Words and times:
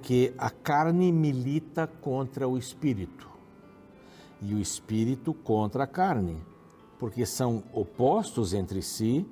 Porque 0.00 0.32
a 0.38 0.48
carne 0.48 1.12
milita 1.12 1.86
contra 1.86 2.48
o 2.48 2.56
espírito 2.56 3.28
e 4.40 4.54
o 4.54 4.58
espírito 4.58 5.34
contra 5.34 5.84
a 5.84 5.86
carne, 5.86 6.42
porque 6.98 7.26
são 7.26 7.62
opostos 7.70 8.54
entre 8.54 8.80
si, 8.80 9.26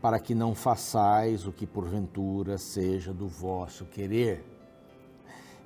para 0.00 0.18
que 0.18 0.34
não 0.34 0.56
façais 0.56 1.46
o 1.46 1.52
que 1.52 1.68
porventura 1.68 2.58
seja 2.58 3.12
do 3.12 3.28
vosso 3.28 3.84
querer. 3.84 4.44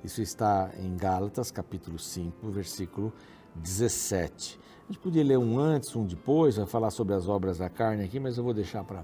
Isso 0.03 0.21
está 0.21 0.69
em 0.77 0.95
Gálatas, 0.95 1.49
capítulo 1.49 1.97
5, 1.97 2.47
versículo 2.51 3.11
17. 3.55 4.59
A 4.87 4.93
gente 4.93 5.01
podia 5.01 5.23
ler 5.23 5.39
um 5.39 5.57
antes, 5.57 5.95
um 5.95 6.05
depois, 6.05 6.57
vai 6.57 6.67
falar 6.67 6.91
sobre 6.91 7.15
as 7.15 7.27
obras 7.27 7.57
da 7.57 7.69
carne 7.71 8.03
aqui, 8.03 8.19
mas 8.19 8.37
eu 8.37 8.43
vou 8.43 8.53
deixar 8.53 8.83
para 8.83 9.03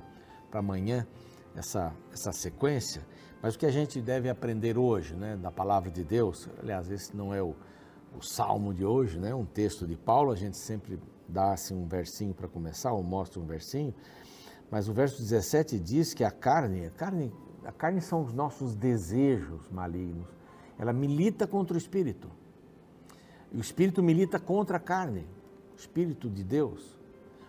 amanhã 0.53 1.07
essa, 1.55 1.93
essa 2.11 2.31
sequência. 2.31 3.05
Mas 3.41 3.55
o 3.55 3.59
que 3.59 3.65
a 3.65 3.71
gente 3.71 4.01
deve 4.01 4.29
aprender 4.29 4.77
hoje, 4.77 5.15
né, 5.15 5.35
da 5.35 5.51
palavra 5.51 5.91
de 5.91 6.03
Deus, 6.03 6.49
aliás, 6.59 6.89
esse 6.89 7.15
não 7.15 7.33
é 7.33 7.41
o, 7.41 7.55
o 8.17 8.21
salmo 8.21 8.73
de 8.73 8.85
hoje, 8.85 9.19
né, 9.19 9.35
um 9.35 9.45
texto 9.45 9.85
de 9.85 9.95
Paulo, 9.95 10.31
a 10.31 10.35
gente 10.35 10.57
sempre 10.57 10.99
dá 11.27 11.53
assim, 11.53 11.75
um 11.75 11.87
versinho 11.87 12.33
para 12.33 12.47
começar, 12.47 12.93
ou 12.93 13.03
mostra 13.03 13.39
um 13.39 13.45
versinho, 13.45 13.93
mas 14.71 14.87
o 14.87 14.93
verso 14.93 15.21
17 15.21 15.79
diz 15.79 16.13
que 16.13 16.23
a 16.23 16.31
carne, 16.31 16.85
a 16.85 16.89
carne, 16.89 17.33
a 17.65 17.71
carne 17.71 18.01
são 18.01 18.23
os 18.23 18.33
nossos 18.33 18.75
desejos 18.75 19.69
malignos, 19.69 20.27
ela 20.79 20.93
milita 20.93 21.45
contra 21.45 21.75
o 21.75 21.77
espírito. 21.77 22.29
E 23.51 23.57
o 23.57 23.61
espírito 23.61 24.01
milita 24.01 24.39
contra 24.39 24.77
a 24.77 24.79
carne, 24.79 25.27
o 25.73 25.75
espírito 25.75 26.29
de 26.29 26.43
Deus. 26.43 26.97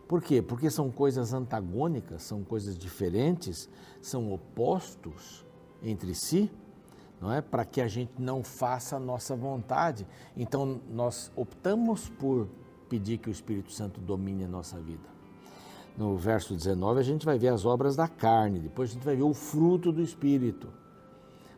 Por 0.07 0.23
quê? 0.23 0.43
Porque 0.43 0.71
são 0.71 0.91
coisas 0.91 1.33
antagônicas, 1.33 2.23
são 2.23 2.43
coisas 2.43 2.77
diferentes, 2.77 3.69
são 4.01 4.33
opostos 4.33 5.45
entre 5.83 6.15
si, 6.15 6.51
não 7.21 7.33
é? 7.33 7.41
Para 7.41 7.65
que 7.65 7.81
a 7.81 7.89
gente 7.89 8.13
não 8.19 8.43
faça 8.43 8.97
a 8.97 9.01
nossa 9.01 9.35
vontade. 9.35 10.07
Então 10.37 10.81
nós 10.91 11.33
optamos 11.35 12.09
por 12.09 12.49
pedir 12.89 13.19
que 13.19 13.29
o 13.29 13.33
Espírito 13.33 13.73
Santo 13.73 14.01
domine 14.01 14.45
a 14.45 14.49
nossa 14.49 14.79
vida. 14.79 15.15
No 15.97 16.17
verso 16.17 16.55
19 16.55 17.01
a 17.01 17.03
gente 17.03 17.25
vai 17.25 17.39
ver 17.39 17.49
as 17.49 17.65
obras 17.65 17.97
da 17.97 18.09
carne, 18.09 18.61
depois 18.61 18.91
a 18.91 18.93
gente 18.95 19.05
vai 19.05 19.17
ver 19.17 19.23
o 19.23 19.33
fruto 19.33 19.91
do 19.91 20.03
Espírito. 20.03 20.69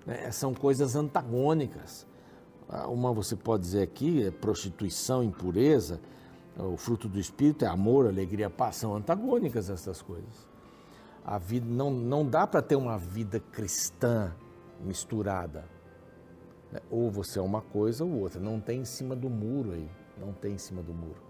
Né? 0.07 0.31
São 0.31 0.55
coisas 0.55 0.95
antagônicas. 0.95 2.07
Ah, 2.69 2.89
uma 2.89 3.13
você 3.13 3.35
pode 3.35 3.63
dizer 3.63 3.83
aqui 3.83 4.25
é 4.25 4.31
prostituição, 4.31 5.23
impureza. 5.23 6.01
O 6.59 6.77
fruto 6.77 7.09
do 7.09 7.19
Espírito 7.19 7.65
é 7.65 7.69
amor, 7.69 8.07
alegria, 8.07 8.49
paz. 8.49 8.77
São 8.77 8.95
antagônicas 8.95 9.69
essas 9.69 10.01
coisas. 10.01 10.49
A 11.25 11.39
vida 11.39 11.67
não, 11.69 11.91
não 11.91 12.25
dá 12.25 12.47
para 12.47 12.63
ter 12.63 12.77
uma 12.77 12.97
vida 12.97 13.41
cristã 13.41 14.33
misturada. 14.81 15.65
Né? 16.73 16.81
Ou 16.91 17.11
você 17.11 17.39
é 17.39 17.43
uma 17.43 17.61
coisa 17.61 18.05
ou 18.05 18.13
outra. 18.21 18.41
Não 18.41 18.61
tem 18.61 18.81
em 18.81 18.85
cima 18.85 19.15
do 19.15 19.29
muro 19.29 19.73
aí. 19.73 19.91
Não 20.17 20.33
tem 20.33 20.55
em 20.55 20.59
cima 20.59 20.83
do 20.83 20.95
muro. 20.95 21.21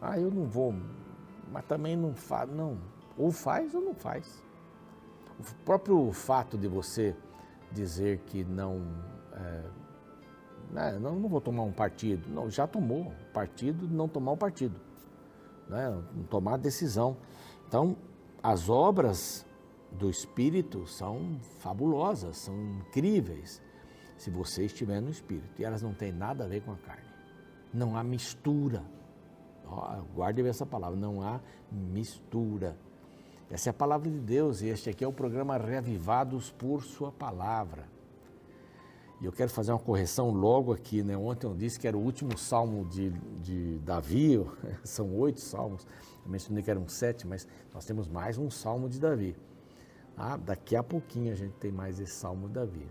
Ah, 0.00 0.18
eu 0.18 0.30
não 0.30 0.46
vou, 0.46 0.72
mas 1.50 1.64
também 1.64 1.96
não 1.96 2.14
faz. 2.14 2.48
Não. 2.48 2.78
Ou 3.16 3.32
faz 3.32 3.74
ou 3.74 3.80
não 3.80 3.94
faz. 3.94 4.44
O 5.40 5.54
próprio 5.64 6.12
fato 6.12 6.56
de 6.56 6.68
você 6.68 7.16
dizer 7.72 8.18
que 8.26 8.44
não. 8.44 8.80
É, 9.32 9.64
né, 10.70 10.98
não, 10.98 11.16
não 11.16 11.28
vou 11.28 11.40
tomar 11.40 11.62
um 11.62 11.72
partido. 11.72 12.28
Não, 12.28 12.50
já 12.50 12.66
tomou 12.66 13.12
partido, 13.32 13.88
não 13.88 14.08
tomar 14.08 14.32
o 14.32 14.36
partido. 14.36 14.76
Né, 15.68 15.90
não 16.14 16.24
tomar 16.24 16.56
decisão. 16.56 17.16
Então, 17.66 17.96
as 18.42 18.68
obras 18.68 19.46
do 19.92 20.08
Espírito 20.10 20.86
são 20.86 21.38
fabulosas, 21.58 22.36
são 22.38 22.54
incríveis, 22.80 23.62
se 24.16 24.30
você 24.30 24.64
estiver 24.64 25.00
no 25.00 25.10
Espírito. 25.10 25.60
E 25.60 25.64
elas 25.64 25.82
não 25.82 25.92
têm 25.92 26.12
nada 26.12 26.44
a 26.44 26.48
ver 26.48 26.62
com 26.62 26.72
a 26.72 26.76
carne. 26.76 27.08
Não 27.72 27.96
há 27.96 28.02
mistura. 28.02 28.82
Guarde 30.14 30.46
essa 30.46 30.64
palavra, 30.64 30.98
não 30.98 31.22
há 31.22 31.40
mistura. 31.70 32.76
Essa 33.50 33.68
é 33.68 33.70
a 33.70 33.74
palavra 33.74 34.10
de 34.10 34.18
Deus 34.18 34.62
e 34.62 34.68
este 34.68 34.90
aqui 34.90 35.04
é 35.04 35.08
o 35.08 35.12
programa 35.12 35.56
Reavivados 35.56 36.50
por 36.50 36.82
Sua 36.82 37.10
Palavra. 37.10 37.97
E 39.20 39.24
eu 39.24 39.32
quero 39.32 39.50
fazer 39.50 39.72
uma 39.72 39.78
correção 39.78 40.30
logo 40.30 40.72
aqui, 40.72 41.02
né? 41.02 41.16
Ontem 41.16 41.46
eu 41.46 41.54
disse 41.54 41.78
que 41.78 41.88
era 41.88 41.96
o 41.96 42.00
último 42.00 42.38
salmo 42.38 42.84
de, 42.84 43.10
de 43.42 43.78
Davi, 43.78 44.40
são 44.84 45.12
oito 45.16 45.40
salmos, 45.40 45.86
eu 46.24 46.30
mencionei 46.30 46.62
que 46.62 46.70
eram 46.70 46.86
sete, 46.88 47.26
mas 47.26 47.48
nós 47.74 47.84
temos 47.84 48.06
mais 48.06 48.38
um 48.38 48.48
salmo 48.48 48.88
de 48.88 49.00
Davi. 49.00 49.36
Ah, 50.16 50.36
daqui 50.36 50.76
a 50.76 50.82
pouquinho 50.82 51.32
a 51.32 51.36
gente 51.36 51.54
tem 51.54 51.72
mais 51.72 51.98
esse 51.98 52.12
salmo 52.12 52.46
de 52.48 52.54
Davi. 52.54 52.86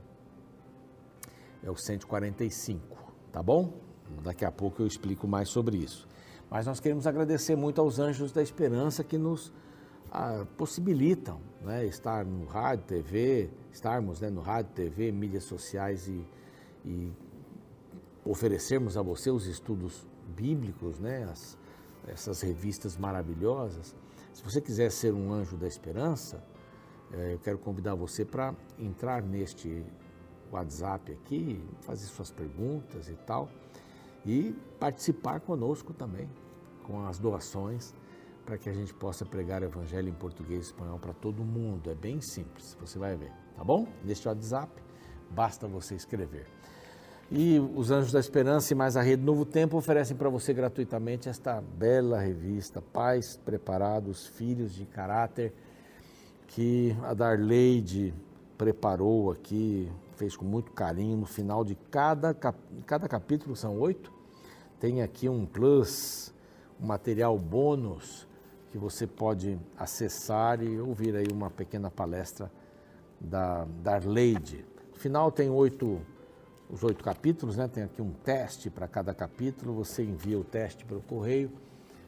É 1.63 1.71
o 1.71 1.75
145, 1.75 2.97
tá 3.31 3.41
bom? 3.41 3.73
Daqui 4.23 4.45
a 4.45 4.51
pouco 4.51 4.81
eu 4.81 4.87
explico 4.87 5.27
mais 5.27 5.49
sobre 5.49 5.77
isso. 5.77 6.07
Mas 6.49 6.65
nós 6.65 6.79
queremos 6.79 7.05
agradecer 7.07 7.55
muito 7.55 7.79
aos 7.81 7.99
anjos 7.99 8.31
da 8.31 8.41
esperança 8.41 9.03
que 9.03 9.17
nos 9.17 9.51
ah, 10.11 10.45
possibilitam 10.57 11.39
né, 11.61 11.85
estar 11.85 12.25
no 12.25 12.45
rádio, 12.45 12.85
TV, 12.85 13.49
estarmos 13.71 14.21
né, 14.21 14.29
no 14.29 14.41
rádio, 14.41 14.71
TV, 14.73 15.11
mídias 15.11 15.43
sociais 15.43 16.07
e, 16.07 16.25
e 16.85 17.11
oferecermos 18.23 18.97
a 18.97 19.01
você 19.01 19.29
os 19.29 19.45
estudos 19.45 20.07
bíblicos, 20.35 20.99
né, 20.99 21.27
as, 21.31 21.57
essas 22.07 22.41
revistas 22.41 22.97
maravilhosas. 22.97 23.95
Se 24.33 24.43
você 24.43 24.61
quiser 24.61 24.91
ser 24.91 25.13
um 25.13 25.31
anjo 25.33 25.57
da 25.57 25.67
esperança, 25.67 26.43
eh, 27.11 27.33
eu 27.33 27.39
quero 27.39 27.57
convidar 27.57 27.95
você 27.95 28.23
para 28.23 28.53
entrar 28.77 29.23
neste 29.23 29.83
WhatsApp 30.51 31.11
aqui, 31.11 31.63
fazer 31.81 32.05
suas 32.05 32.31
perguntas 32.31 33.09
e 33.09 33.15
tal 33.25 33.49
e 34.25 34.53
participar 34.79 35.39
conosco 35.39 35.93
também, 35.93 36.29
com 36.83 37.05
as 37.07 37.17
doações, 37.17 37.93
para 38.47 38.57
que 38.57 38.69
a 38.69 38.73
gente 38.73 38.93
possa 38.93 39.25
pregar 39.25 39.61
o 39.61 39.65
Evangelho 39.65 40.07
em 40.07 40.13
português 40.13 40.59
e 40.61 40.67
espanhol 40.67 40.97
para 40.97 41.11
todo 41.11 41.43
mundo. 41.43 41.91
É 41.91 41.93
bem 41.93 42.21
simples, 42.21 42.77
você 42.79 42.97
vai 42.97 43.13
ver, 43.17 43.29
tá 43.53 43.61
bom? 43.61 43.85
Neste 44.05 44.25
WhatsApp, 44.25 44.71
basta 45.29 45.67
você 45.67 45.95
escrever. 45.95 46.45
E 47.29 47.59
os 47.59 47.91
Anjos 47.91 48.13
da 48.13 48.21
Esperança 48.21 48.71
e 48.71 48.75
mais 48.75 48.95
a 48.95 49.01
Rede 49.01 49.21
Novo 49.21 49.43
Tempo 49.43 49.75
oferecem 49.75 50.15
para 50.15 50.29
você 50.29 50.53
gratuitamente 50.53 51.27
esta 51.27 51.59
bela 51.59 52.21
revista, 52.21 52.81
Pais 52.81 53.35
Preparados, 53.35 54.27
Filhos 54.27 54.73
de 54.73 54.85
Caráter, 54.85 55.53
que 56.47 56.95
a 57.03 57.13
Darleide 57.13 58.13
preparou 58.57 59.29
aqui, 59.29 59.91
fez 60.15 60.37
com 60.37 60.45
muito 60.45 60.71
carinho. 60.71 61.17
No 61.17 61.25
final 61.25 61.65
de 61.65 61.75
cada, 61.91 62.33
cada 62.33 63.09
capítulo, 63.09 63.57
são 63.57 63.77
oito, 63.77 64.09
tem 64.79 65.01
aqui 65.01 65.27
um 65.27 65.45
plus, 65.45 66.33
um 66.81 66.85
material 66.85 67.37
bônus 67.37 68.25
que 68.77 68.83
você 68.83 69.07
pode 69.07 69.57
acessar 69.75 70.61
e 70.61 70.79
ouvir 70.79 71.15
aí 71.15 71.25
uma 71.31 71.49
pequena 71.49 71.89
palestra 71.89 72.51
da 73.19 73.65
Darleide. 73.65 74.63
No 74.91 74.99
final 74.99 75.31
tem 75.31 75.49
oito, 75.49 75.99
os 76.69 76.83
oito 76.83 77.03
capítulos, 77.03 77.57
né? 77.57 77.67
Tem 77.67 77.81
aqui 77.83 77.99
um 78.01 78.13
teste 78.13 78.69
para 78.69 78.87
cada 78.87 79.13
capítulo. 79.13 79.73
Você 79.73 80.03
envia 80.03 80.39
o 80.39 80.43
teste 80.43 80.85
para 80.85 80.97
o 80.97 81.01
correio, 81.01 81.51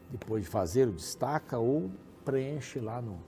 depois 0.10 0.44
de 0.44 0.50
fazer 0.50 0.88
o 0.88 0.92
destaca 0.92 1.58
ou 1.58 1.90
preenche 2.24 2.80
lá 2.80 3.02
no 3.02 3.20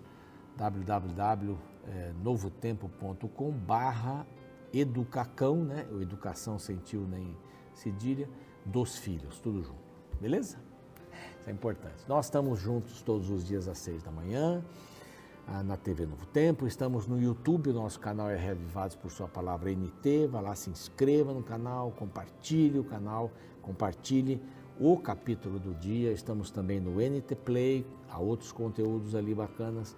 www.novotempo.com 0.56 3.52
barra 3.52 4.28
educacão, 4.72 5.64
né? 5.64 5.88
Educação 6.00 6.60
sentiu 6.60 7.02
nem 7.02 7.36
cedilha 7.74 8.30
dos 8.64 8.98
filhos, 8.98 9.40
tudo 9.40 9.64
junto. 9.64 9.82
Beleza? 10.20 10.60
Isso 11.40 11.50
é 11.50 11.54
importante. 11.54 12.04
Nós 12.08 12.26
estamos 12.26 12.60
juntos 12.60 13.02
todos 13.02 13.30
os 13.30 13.46
dias 13.46 13.68
às 13.68 13.78
seis 13.78 14.04
da 14.04 14.12
manhã, 14.12 14.64
ah, 15.48 15.64
na 15.64 15.78
TV 15.78 16.06
Novo 16.06 16.26
Tempo. 16.28 16.68
Estamos 16.68 17.08
no 17.08 17.20
YouTube, 17.20 17.72
nosso 17.72 18.00
canal 18.00 18.30
é 18.30 18.36
Revivados 18.36 18.96
por 18.96 19.12
Sua 19.12 19.28
Palavra 19.28 19.72
NT. 19.72 20.28
Vá 20.28 20.42
lá, 20.42 20.56
se 20.56 20.70
inscreva 20.70 21.34
no 21.34 21.44
canal, 21.44 21.92
compartilhe 21.92 22.80
o 22.80 22.84
canal, 22.84 23.32
compartilhe 23.62 24.42
o 24.80 24.98
capítulo 24.98 25.60
do 25.60 25.74
dia. 25.74 26.12
Estamos 26.12 26.52
também 26.52 26.80
no 26.80 27.00
NT 27.00 27.36
Play, 27.36 27.86
há 28.10 28.20
outros 28.20 28.52
conteúdos 28.52 29.16
ali 29.16 29.34
bacanas. 29.34 29.96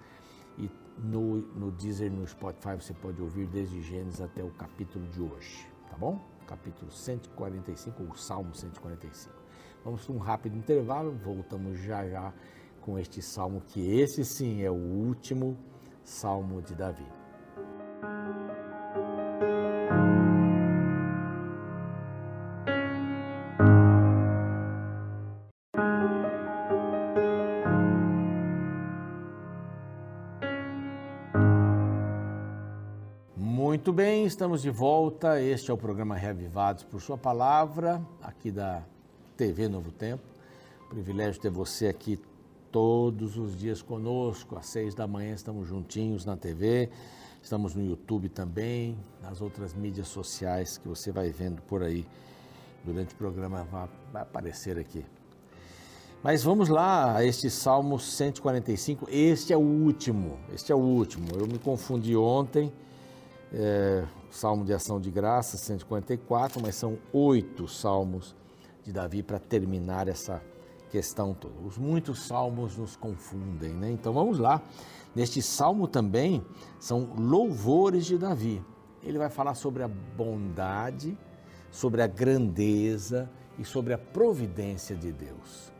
E 0.58 0.70
no, 0.98 1.38
no 1.38 1.70
Deezer, 1.72 2.10
no 2.10 2.26
Spotify, 2.26 2.76
você 2.76 2.92
pode 2.94 3.20
ouvir 3.20 3.46
desde 3.46 3.82
Gênesis 3.82 4.20
até 4.20 4.42
o 4.42 4.50
capítulo 4.50 5.04
de 5.08 5.20
hoje, 5.20 5.66
tá 5.90 5.96
bom? 5.96 6.34
capítulo 6.44 6.90
145, 6.90 8.02
o 8.02 8.16
Salmo 8.16 8.54
145. 8.54 9.43
Vamos 9.84 10.06
para 10.06 10.14
um 10.14 10.18
rápido 10.18 10.56
intervalo, 10.56 11.12
voltamos 11.12 11.78
já 11.78 12.08
já 12.08 12.32
com 12.80 12.98
este 12.98 13.20
salmo, 13.20 13.60
que 13.60 14.00
esse 14.00 14.24
sim 14.24 14.62
é 14.62 14.70
o 14.70 14.74
último 14.74 15.58
salmo 16.02 16.62
de 16.62 16.74
Davi. 16.74 17.06
Muito 33.36 33.92
bem, 33.92 34.24
estamos 34.24 34.62
de 34.62 34.70
volta. 34.70 35.42
Este 35.42 35.70
é 35.70 35.74
o 35.74 35.76
programa 35.76 36.14
Reavivados 36.14 36.84
por 36.84 37.02
Sua 37.02 37.18
Palavra, 37.18 38.00
aqui 38.22 38.50
da 38.50 38.82
TV 39.36 39.68
Novo 39.68 39.90
Tempo. 39.90 40.22
Privilégio 40.88 41.40
ter 41.40 41.50
você 41.50 41.88
aqui 41.88 42.18
todos 42.70 43.36
os 43.36 43.56
dias 43.56 43.82
conosco. 43.82 44.56
Às 44.56 44.66
seis 44.66 44.94
da 44.94 45.06
manhã 45.06 45.34
estamos 45.34 45.68
juntinhos 45.68 46.24
na 46.24 46.36
TV, 46.36 46.90
estamos 47.42 47.74
no 47.74 47.84
YouTube 47.84 48.28
também, 48.28 48.96
nas 49.22 49.40
outras 49.40 49.74
mídias 49.74 50.08
sociais 50.08 50.78
que 50.78 50.88
você 50.88 51.12
vai 51.12 51.30
vendo 51.30 51.62
por 51.62 51.82
aí. 51.82 52.06
Durante 52.84 53.14
o 53.14 53.16
programa 53.16 53.64
vai, 54.12 54.22
aparecer 54.22 54.78
aqui. 54.78 55.04
Mas 56.22 56.42
vamos 56.42 56.68
lá 56.68 57.24
este 57.24 57.50
Salmo 57.50 57.98
145. 57.98 59.06
Este 59.10 59.52
é 59.52 59.56
o 59.56 59.60
último. 59.60 60.38
Este 60.52 60.72
é 60.72 60.74
o 60.74 60.78
último. 60.78 61.28
Eu 61.38 61.46
me 61.46 61.58
confundi 61.58 62.16
ontem. 62.16 62.72
É, 63.52 64.04
Salmo 64.30 64.64
de 64.64 64.72
Ação 64.72 65.00
de 65.00 65.10
Graça, 65.10 65.56
144, 65.56 66.60
mas 66.60 66.74
são 66.74 66.98
oito 67.12 67.68
salmos 67.68 68.34
de 68.84 68.92
Davi 68.92 69.22
para 69.22 69.38
terminar 69.38 70.06
essa 70.08 70.42
questão 70.90 71.34
toda. 71.34 71.58
Os 71.66 71.76
muitos 71.76 72.26
salmos 72.26 72.76
nos 72.76 72.94
confundem, 72.94 73.72
né? 73.72 73.90
Então 73.90 74.12
vamos 74.12 74.38
lá. 74.38 74.62
Neste 75.14 75.42
salmo 75.42 75.88
também 75.88 76.44
são 76.78 77.14
louvores 77.16 78.06
de 78.06 78.18
Davi. 78.18 78.62
Ele 79.02 79.18
vai 79.18 79.30
falar 79.30 79.54
sobre 79.54 79.82
a 79.82 79.88
bondade, 79.88 81.16
sobre 81.70 82.02
a 82.02 82.06
grandeza 82.06 83.28
e 83.58 83.64
sobre 83.64 83.92
a 83.92 83.98
providência 83.98 84.94
de 84.94 85.10
Deus. 85.10 85.72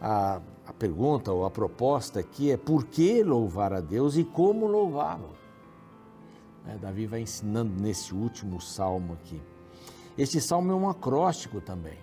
A, 0.00 0.40
a 0.66 0.72
pergunta 0.72 1.32
ou 1.32 1.44
a 1.44 1.50
proposta 1.50 2.18
aqui 2.18 2.50
é 2.50 2.56
por 2.56 2.86
que 2.86 3.22
louvar 3.22 3.72
a 3.72 3.80
Deus 3.80 4.16
e 4.16 4.24
como 4.24 4.66
louvá-lo. 4.66 5.36
É, 6.66 6.76
Davi 6.78 7.06
vai 7.06 7.20
ensinando 7.20 7.80
nesse 7.80 8.14
último 8.14 8.60
salmo 8.60 9.14
aqui. 9.14 9.40
Este 10.16 10.40
salmo 10.40 10.72
é 10.72 10.74
um 10.74 10.88
acróstico 10.88 11.60
também. 11.60 11.98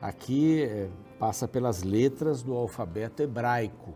Aqui 0.00 0.62
é, 0.62 0.88
passa 1.18 1.48
pelas 1.48 1.82
letras 1.82 2.42
do 2.42 2.54
alfabeto 2.54 3.22
hebraico. 3.22 3.94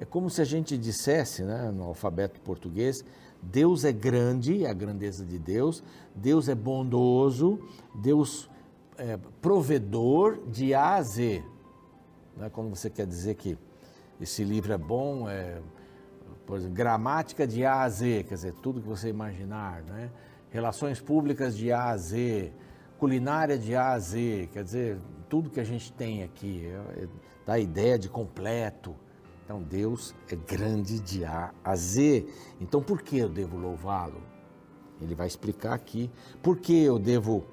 É 0.00 0.04
como 0.04 0.30
se 0.30 0.40
a 0.40 0.44
gente 0.44 0.78
dissesse, 0.78 1.42
né, 1.42 1.70
no 1.70 1.84
alfabeto 1.84 2.40
português, 2.40 3.04
Deus 3.42 3.84
é 3.84 3.92
grande, 3.92 4.66
a 4.66 4.72
grandeza 4.72 5.24
de 5.24 5.38
Deus, 5.38 5.82
Deus 6.14 6.48
é 6.48 6.54
bondoso, 6.54 7.58
Deus 7.94 8.48
é 8.96 9.18
provedor 9.42 10.38
de 10.46 10.74
A 10.74 10.94
a 10.94 11.02
Z. 11.02 11.44
Né, 12.36 12.48
quando 12.50 12.70
você 12.70 12.88
quer 12.88 13.06
dizer 13.06 13.34
que 13.34 13.58
esse 14.20 14.42
livro 14.42 14.72
é 14.72 14.78
bom, 14.78 15.28
é, 15.28 15.60
por 16.46 16.56
exemplo, 16.56 16.74
gramática 16.74 17.46
de 17.46 17.64
A 17.64 17.82
a 17.82 17.88
Z, 17.88 18.24
quer 18.28 18.34
dizer, 18.34 18.54
tudo 18.54 18.80
que 18.80 18.88
você 18.88 19.08
imaginar, 19.08 19.82
né? 19.82 20.10
relações 20.50 21.00
públicas 21.00 21.56
de 21.56 21.70
A 21.70 21.90
a 21.90 21.96
Z, 21.96 22.52
culinária 22.98 23.58
de 23.58 23.74
A 23.76 23.92
a 23.92 23.98
Z, 23.98 24.48
quer 24.52 24.64
dizer, 24.64 24.98
tudo 25.28 25.50
que 25.50 25.60
a 25.60 25.64
gente 25.64 25.92
tem 25.92 26.22
aqui, 26.22 26.66
é, 26.66 27.02
é, 27.02 27.08
dá 27.46 27.54
a 27.54 27.58
ideia 27.58 27.98
de 27.98 28.08
completo. 28.08 28.94
Então 29.44 29.62
Deus 29.62 30.14
é 30.30 30.36
grande 30.36 31.00
de 31.00 31.24
A 31.24 31.52
a 31.64 31.74
Z. 31.76 32.26
Então 32.60 32.82
por 32.82 33.02
que 33.02 33.18
eu 33.18 33.28
devo 33.28 33.56
louvá-lo? 33.56 34.22
Ele 35.00 35.14
vai 35.14 35.26
explicar 35.26 35.74
aqui 35.74 36.10
por 36.42 36.58
que 36.58 36.82
eu 36.82 36.98
devo, 36.98 37.44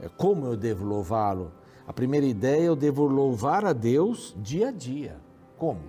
é, 0.00 0.08
como 0.08 0.46
eu 0.46 0.56
devo 0.56 0.84
louvá-lo. 0.84 1.52
A 1.86 1.92
primeira 1.92 2.24
ideia, 2.24 2.62
eu 2.62 2.76
devo 2.76 3.06
louvar 3.06 3.64
a 3.64 3.72
Deus 3.72 4.34
dia 4.38 4.68
a 4.68 4.72
dia. 4.72 5.20
Como? 5.58 5.80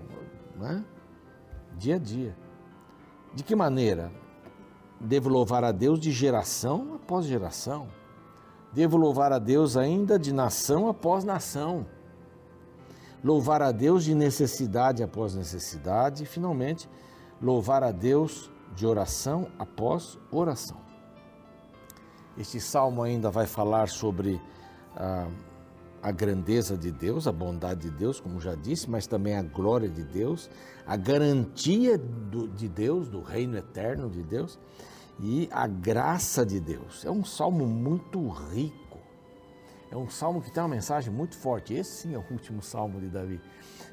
Né? 0.57 0.83
Dia 1.77 1.95
a 1.95 1.99
dia. 1.99 2.35
De 3.33 3.43
que 3.43 3.55
maneira? 3.55 4.11
Devo 4.99 5.29
louvar 5.29 5.63
a 5.63 5.71
Deus 5.71 5.99
de 5.99 6.11
geração 6.11 6.95
após 6.95 7.25
geração. 7.25 7.87
Devo 8.73 8.97
louvar 8.97 9.31
a 9.31 9.37
Deus 9.37 9.77
ainda 9.77 10.17
de 10.17 10.33
nação 10.33 10.87
após 10.87 11.23
nação. 11.23 11.85
Louvar 13.23 13.61
a 13.61 13.71
Deus 13.71 14.03
de 14.03 14.15
necessidade 14.15 15.03
após 15.03 15.35
necessidade. 15.35 16.23
E, 16.23 16.25
finalmente, 16.25 16.89
louvar 17.41 17.83
a 17.83 17.91
Deus 17.91 18.51
de 18.75 18.87
oração 18.87 19.47
após 19.59 20.17
oração. 20.31 20.77
Este 22.35 22.59
salmo 22.59 23.03
ainda 23.03 23.29
vai 23.29 23.45
falar 23.45 23.89
sobre 23.89 24.41
ah, 24.95 25.29
a 26.01 26.11
grandeza 26.11 26.75
de 26.75 26.91
Deus, 26.91 27.27
a 27.27 27.31
bondade 27.31 27.81
de 27.81 27.91
Deus, 27.91 28.19
como 28.19 28.41
já 28.41 28.55
disse, 28.55 28.89
mas 28.89 29.05
também 29.05 29.35
a 29.35 29.43
glória 29.43 29.87
de 29.87 30.03
Deus, 30.03 30.49
a 30.85 30.97
garantia 30.97 31.95
do, 31.97 32.47
de 32.47 32.67
Deus, 32.67 33.07
do 33.07 33.21
reino 33.21 33.55
eterno 33.55 34.09
de 34.09 34.23
Deus 34.23 34.57
e 35.19 35.47
a 35.51 35.67
graça 35.67 36.45
de 36.45 36.59
Deus. 36.59 37.05
É 37.05 37.11
um 37.11 37.23
salmo 37.23 37.65
muito 37.65 38.27
rico. 38.27 38.99
É 39.91 39.95
um 39.95 40.09
salmo 40.09 40.41
que 40.41 40.51
tem 40.51 40.61
uma 40.63 40.69
mensagem 40.69 41.13
muito 41.13 41.37
forte. 41.37 41.73
Esse 41.73 42.01
sim 42.01 42.15
é 42.15 42.17
o 42.17 42.25
último 42.31 42.61
salmo 42.61 42.99
de 42.99 43.09
Davi. 43.09 43.39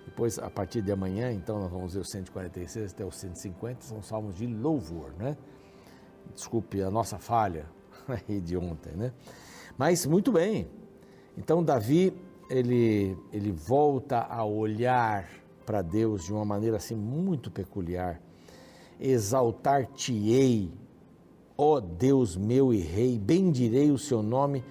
Depois, 0.06 0.38
a 0.38 0.48
partir 0.48 0.80
de 0.80 0.90
amanhã, 0.90 1.30
então, 1.30 1.60
nós 1.60 1.70
vamos 1.70 1.94
ver 1.94 2.00
o 2.00 2.04
146 2.04 2.92
até 2.92 3.04
o 3.04 3.12
150, 3.12 3.82
são 3.82 4.02
salmos 4.02 4.34
de 4.34 4.46
louvor, 4.46 5.12
né? 5.18 5.36
Desculpe 6.34 6.82
a 6.82 6.90
nossa 6.90 7.18
falha 7.18 7.66
aí 8.08 8.40
de 8.40 8.56
ontem, 8.56 8.94
né? 8.94 9.12
Mas, 9.76 10.06
muito 10.06 10.32
bem. 10.32 10.70
Então, 11.36 11.62
Davi, 11.62 12.16
ele, 12.48 13.16
ele 13.32 13.52
volta 13.52 14.20
a 14.20 14.44
olhar 14.44 15.28
para 15.66 15.82
Deus 15.82 16.24
de 16.24 16.32
uma 16.32 16.44
maneira 16.44 16.78
assim 16.78 16.96
muito 16.96 17.50
peculiar. 17.50 18.20
Exaltar-te-ei 18.98 20.79
Ó 21.62 21.74
oh 21.74 21.80
Deus 21.82 22.38
meu 22.38 22.72
e 22.72 22.78
Rei, 22.78 23.18
bendirei 23.18 23.90
o 23.90 23.98
seu 23.98 24.22
nome 24.22 24.64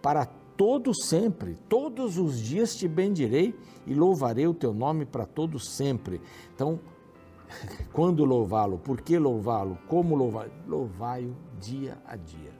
para 0.00 0.24
todo 0.24 0.90
sempre. 0.94 1.54
Todos 1.68 2.16
os 2.16 2.40
dias 2.40 2.74
te 2.74 2.88
bendirei 2.88 3.54
e 3.86 3.92
louvarei 3.92 4.46
o 4.46 4.54
teu 4.54 4.72
nome 4.72 5.04
para 5.04 5.26
todo 5.26 5.58
sempre. 5.58 6.18
Então, 6.54 6.80
quando 7.92 8.24
louvá-lo? 8.24 8.78
Por 8.78 9.02
que 9.02 9.18
louvá-lo? 9.18 9.76
Como 9.86 10.16
louvá-lo? 10.16 10.50
Louvai-o 10.66 11.36
dia 11.60 11.98
a 12.06 12.16
dia. 12.16 12.54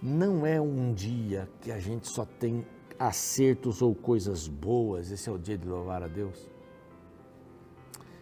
Não 0.00 0.46
é 0.46 0.58
um 0.58 0.94
dia 0.94 1.50
que 1.60 1.70
a 1.70 1.78
gente 1.78 2.08
só 2.08 2.24
tem 2.24 2.66
acertos 2.98 3.82
ou 3.82 3.94
coisas 3.94 4.48
boas, 4.48 5.10
esse 5.10 5.28
é 5.28 5.32
o 5.32 5.36
dia 5.38 5.58
de 5.58 5.68
louvar 5.68 6.02
a 6.02 6.08
Deus. 6.08 6.50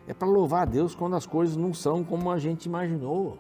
É 0.05 0.12
para 0.12 0.26
louvar 0.26 0.62
a 0.62 0.69
Deus 0.69 0.97
quando 0.97 1.14
as 1.14 1.26
coisas 1.26 1.57
não 1.57 1.73
são 1.73 2.02
como 2.02 2.29
a 2.29 2.40
gente 2.40 2.67
imaginou. 2.67 3.38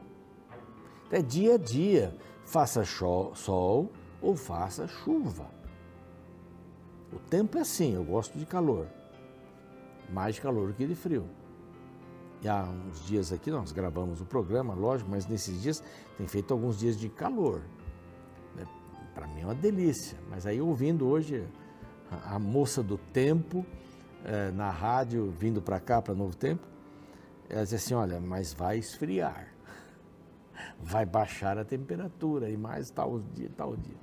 É 1.10 1.20
dia 1.20 1.54
a 1.54 1.58
dia, 1.58 2.16
faça 2.44 2.84
sol 2.84 3.90
ou 4.22 4.36
faça 4.36 4.86
chuva. 4.86 5.46
O 7.12 7.18
tempo 7.18 7.58
é 7.58 7.62
assim, 7.62 7.94
eu 7.94 8.04
gosto 8.04 8.38
de 8.38 8.46
calor. 8.46 8.86
Mais 10.12 10.36
de 10.36 10.40
calor 10.40 10.72
que 10.72 10.86
de 10.86 10.94
frio. 10.94 11.24
E 12.42 12.48
há 12.48 12.62
uns 12.62 13.04
dias 13.04 13.32
aqui 13.32 13.50
nós 13.50 13.72
gravamos 13.72 14.20
o 14.20 14.24
programa, 14.24 14.72
lógico, 14.72 15.10
mas 15.10 15.26
nesses 15.26 15.60
dias 15.60 15.82
tem 16.16 16.26
feito 16.28 16.54
alguns 16.54 16.78
dias 16.78 16.96
de 16.96 17.08
calor. 17.08 17.60
Né? 18.56 18.64
Para 19.12 19.26
mim 19.26 19.40
é 19.40 19.44
uma 19.44 19.54
delícia. 19.54 20.16
Mas 20.30 20.46
aí 20.46 20.60
ouvindo 20.60 21.08
hoje 21.08 21.44
a, 22.24 22.38
moça 22.38 22.82
do 22.82 22.96
tempo 22.96 23.66
é, 24.24 24.50
na 24.52 24.70
rádio, 24.70 25.34
vindo 25.38 25.60
para 25.60 25.80
cá, 25.80 26.00
para 26.00 26.14
Novo 26.14 26.36
Tempo, 26.36 26.66
ela 27.48 27.62
disse 27.62 27.74
assim, 27.74 27.94
olha, 27.94 28.20
mas 28.20 28.52
vai 28.52 28.78
esfriar 28.78 29.48
vai 30.80 31.04
baixar 31.04 31.58
a 31.58 31.64
temperatura 31.64 32.48
e 32.48 32.56
mais 32.56 32.90
tal 32.90 33.20
dia, 33.34 33.50
tal 33.56 33.76
dia. 33.76 33.96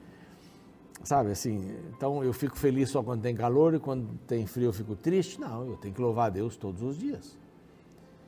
Sabe 1.04 1.32
assim, 1.32 1.76
então 1.96 2.24
eu 2.24 2.34
fico 2.34 2.58
feliz 2.58 2.90
só 2.90 3.04
quando 3.04 3.22
tem 3.22 3.36
calor 3.36 3.76
e 3.76 3.80
quando 3.80 4.18
tem 4.26 4.46
frio 4.46 4.66
eu 4.66 4.74
fico 4.74 4.96
triste? 4.96 5.40
Não, 5.40 5.66
eu 5.66 5.78
tenho 5.78 5.94
que 5.94 6.02
louvar 6.02 6.28
a 6.28 6.30
Deus 6.30 6.58
todos 6.58 6.82
os 6.82 6.98
dias. 6.98 7.38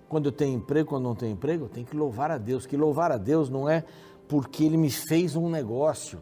Quando 0.07 0.27
eu 0.27 0.31
tenho 0.31 0.57
emprego, 0.57 0.89
quando 0.89 1.03
não 1.03 1.15
tenho 1.15 1.33
emprego, 1.33 1.65
eu 1.65 1.69
tenho 1.69 1.85
que 1.85 1.95
louvar 1.95 2.31
a 2.31 2.37
Deus. 2.37 2.65
Que 2.65 2.77
louvar 2.77 3.11
a 3.11 3.17
Deus 3.17 3.49
não 3.49 3.69
é 3.69 3.83
porque 4.27 4.63
Ele 4.63 4.77
me 4.77 4.89
fez 4.89 5.35
um 5.35 5.49
negócio 5.49 6.19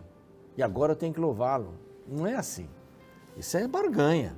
e 0.58 0.64
agora 0.64 0.94
eu 0.94 0.96
tenho 0.96 1.14
que 1.14 1.20
louvá-lo. 1.20 1.74
Não 2.08 2.26
é 2.26 2.36
assim. 2.36 2.68
Isso 3.36 3.56
é 3.56 3.68
barganha. 3.68 4.36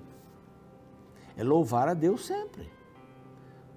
É 1.37 1.43
louvar 1.43 1.87
a 1.87 1.93
Deus 1.93 2.25
sempre. 2.25 2.69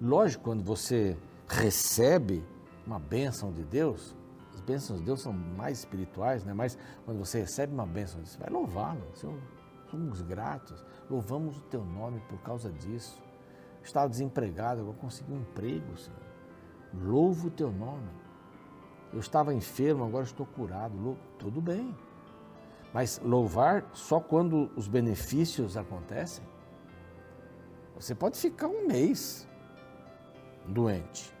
Lógico, 0.01 0.43
quando 0.43 0.63
você 0.63 1.17
recebe 1.47 2.43
uma 2.85 2.99
bênção 2.99 3.51
de 3.51 3.63
Deus, 3.63 4.15
as 4.53 4.61
bênçãos 4.61 4.99
de 4.99 5.05
Deus 5.05 5.21
são 5.21 5.33
mais 5.33 5.79
espirituais, 5.79 6.43
né? 6.43 6.53
mas 6.53 6.77
quando 7.05 7.17
você 7.17 7.39
recebe 7.39 7.73
uma 7.73 7.85
bênção, 7.85 8.23
você 8.23 8.37
vai 8.37 8.49
louvá-lo. 8.49 9.03
Senhor, 9.15 9.39
somos 9.89 10.21
gratos, 10.21 10.83
louvamos 11.09 11.57
o 11.57 11.61
teu 11.61 11.83
nome 11.83 12.19
por 12.29 12.39
causa 12.41 12.71
disso. 12.71 13.21
Estava 13.83 14.07
desempregado, 14.07 14.81
agora 14.81 14.97
consegui 14.97 15.33
um 15.33 15.41
emprego, 15.41 15.97
Senhor. 15.97 16.19
Louvo 16.93 17.47
o 17.47 17.51
teu 17.51 17.71
nome. 17.71 18.07
Eu 19.11 19.19
estava 19.19 19.53
enfermo, 19.53 20.03
agora 20.03 20.23
estou 20.23 20.45
curado. 20.45 20.95
Louvo. 20.95 21.19
Tudo 21.37 21.59
bem. 21.59 21.95
Mas 22.93 23.19
louvar 23.23 23.89
só 23.93 24.19
quando 24.19 24.71
os 24.75 24.87
benefícios 24.87 25.75
acontecem? 25.75 26.45
Você 27.95 28.13
pode 28.13 28.37
ficar 28.37 28.67
um 28.67 28.87
mês 28.87 29.47
doente. 30.67 31.33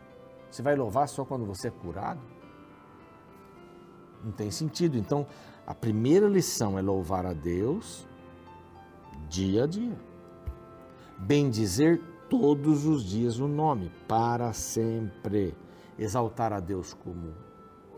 Você 0.53 0.61
vai 0.61 0.75
louvar 0.75 1.09
só 1.09 1.25
quando 1.25 1.47
você 1.47 1.69
é 1.69 1.71
curado? 1.71 2.21
Não 4.23 4.31
tem 4.31 4.51
sentido. 4.51 4.95
Então, 4.95 5.25
a 5.65 5.73
primeira 5.73 6.27
lição 6.27 6.77
é 6.77 6.81
louvar 6.81 7.25
a 7.25 7.33
Deus 7.33 8.07
dia 9.27 9.63
a 9.63 9.67
dia. 9.67 9.97
Bendizer 11.17 11.99
todos 12.29 12.85
os 12.85 13.03
dias 13.03 13.39
o 13.39 13.47
nome, 13.47 13.91
para 14.07 14.53
sempre. 14.53 15.57
Exaltar 15.97 16.53
a 16.53 16.59
Deus 16.59 16.93
como 16.93 17.33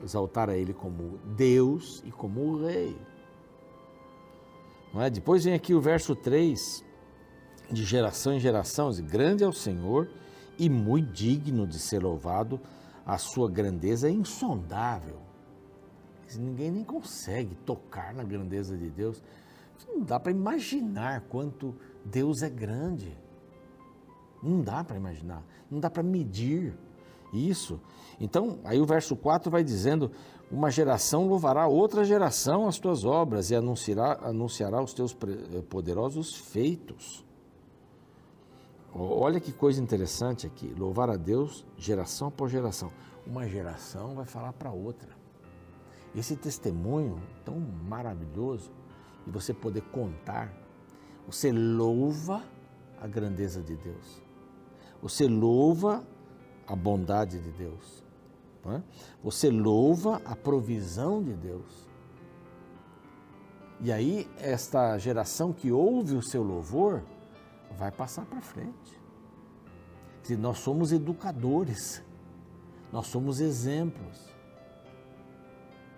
exaltar 0.01 0.49
a 0.49 0.55
ele 0.55 0.73
como 0.73 1.19
Deus 1.35 2.01
e 2.05 2.11
como 2.11 2.65
rei. 2.65 2.97
Não 4.93 5.01
é? 5.01 5.09
Depois 5.09 5.43
vem 5.43 5.53
aqui 5.53 5.73
o 5.73 5.81
verso 5.81 6.15
3, 6.15 6.85
de 7.69 7.83
geração 7.83 8.33
em 8.33 8.39
geração, 8.39 8.91
grande 9.03 9.43
é 9.43 9.47
o 9.47 9.51
Senhor 9.51 10.07
e 10.57 10.69
muito 10.69 11.11
digno 11.11 11.67
de 11.67 11.79
ser 11.79 12.01
louvado, 12.01 12.59
a 13.05 13.17
sua 13.17 13.49
grandeza 13.49 14.07
é 14.07 14.11
insondável. 14.11 15.19
Ninguém 16.37 16.71
nem 16.71 16.83
consegue 16.83 17.55
tocar 17.55 18.13
na 18.13 18.23
grandeza 18.23 18.75
de 18.77 18.89
Deus. 18.89 19.21
Não 19.87 20.01
dá 20.01 20.19
para 20.19 20.31
imaginar 20.31 21.21
quanto 21.29 21.75
Deus 22.03 22.41
é 22.41 22.49
grande. 22.49 23.15
Não 24.41 24.61
dá 24.61 24.83
para 24.83 24.97
imaginar, 24.97 25.43
não 25.69 25.79
dá 25.79 25.89
para 25.89 26.03
medir 26.03 26.77
isso. 27.33 27.79
Então, 28.19 28.59
aí 28.63 28.79
o 28.79 28.85
verso 28.85 29.15
4 29.15 29.49
vai 29.49 29.63
dizendo: 29.63 30.11
Uma 30.51 30.69
geração 30.69 31.27
louvará 31.27 31.67
outra 31.67 32.03
geração 32.03 32.67
as 32.67 32.77
tuas 32.77 33.03
obras 33.03 33.49
e 33.49 33.55
anunciará, 33.55 34.19
anunciará 34.21 34.81
os 34.81 34.93
teus 34.93 35.15
eh, 35.23 35.61
poderosos 35.63 36.35
feitos. 36.35 37.25
Olha 38.97 39.41
que 39.41 39.51
coisa 39.51 39.81
interessante 39.81 40.47
aqui: 40.47 40.73
louvar 40.77 41.09
a 41.09 41.17
Deus 41.17 41.65
geração 41.77 42.31
por 42.31 42.47
geração. 42.47 42.91
Uma 43.27 43.45
geração 43.47 44.15
vai 44.15 44.25
falar 44.25 44.53
para 44.53 44.71
outra. 44.71 45.09
Esse 46.15 46.37
testemunho 46.37 47.21
tão 47.43 47.59
maravilhoso 47.59 48.71
e 49.27 49.29
você 49.29 49.53
poder 49.53 49.81
contar, 49.91 50.53
você 51.27 51.51
louva 51.51 52.41
a 53.01 53.05
grandeza 53.05 53.61
de 53.61 53.75
Deus. 53.75 54.21
Você 55.01 55.27
louva 55.27 56.07
a 56.65 56.75
bondade 56.75 57.39
de 57.39 57.51
Deus. 57.51 58.05
É? 58.67 58.81
Você 59.21 59.49
louva 59.49 60.21
a 60.23 60.35
provisão 60.35 61.21
de 61.21 61.33
Deus. 61.33 61.85
E 63.81 63.91
aí, 63.91 64.27
esta 64.37 64.97
geração 64.97 65.51
que 65.51 65.69
ouve 65.69 66.15
o 66.15 66.21
seu 66.21 66.41
louvor 66.41 67.03
vai 67.77 67.91
passar 67.91 68.25
para 68.25 68.41
frente. 68.41 68.99
Dizer, 70.21 70.37
nós 70.37 70.57
somos 70.59 70.91
educadores, 70.91 72.03
nós 72.91 73.07
somos 73.07 73.39
exemplos. 73.39 74.33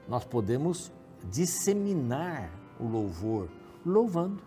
Nós 0.07 0.23
podemos 0.25 0.91
disseminar 1.29 2.51
o 2.79 2.87
louvor 2.87 3.49
louvando, 3.85 4.41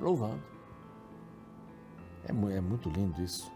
louvando. 0.00 0.42
É, 2.24 2.56
é 2.56 2.60
muito 2.60 2.88
lindo 2.88 3.22
isso 3.22 3.50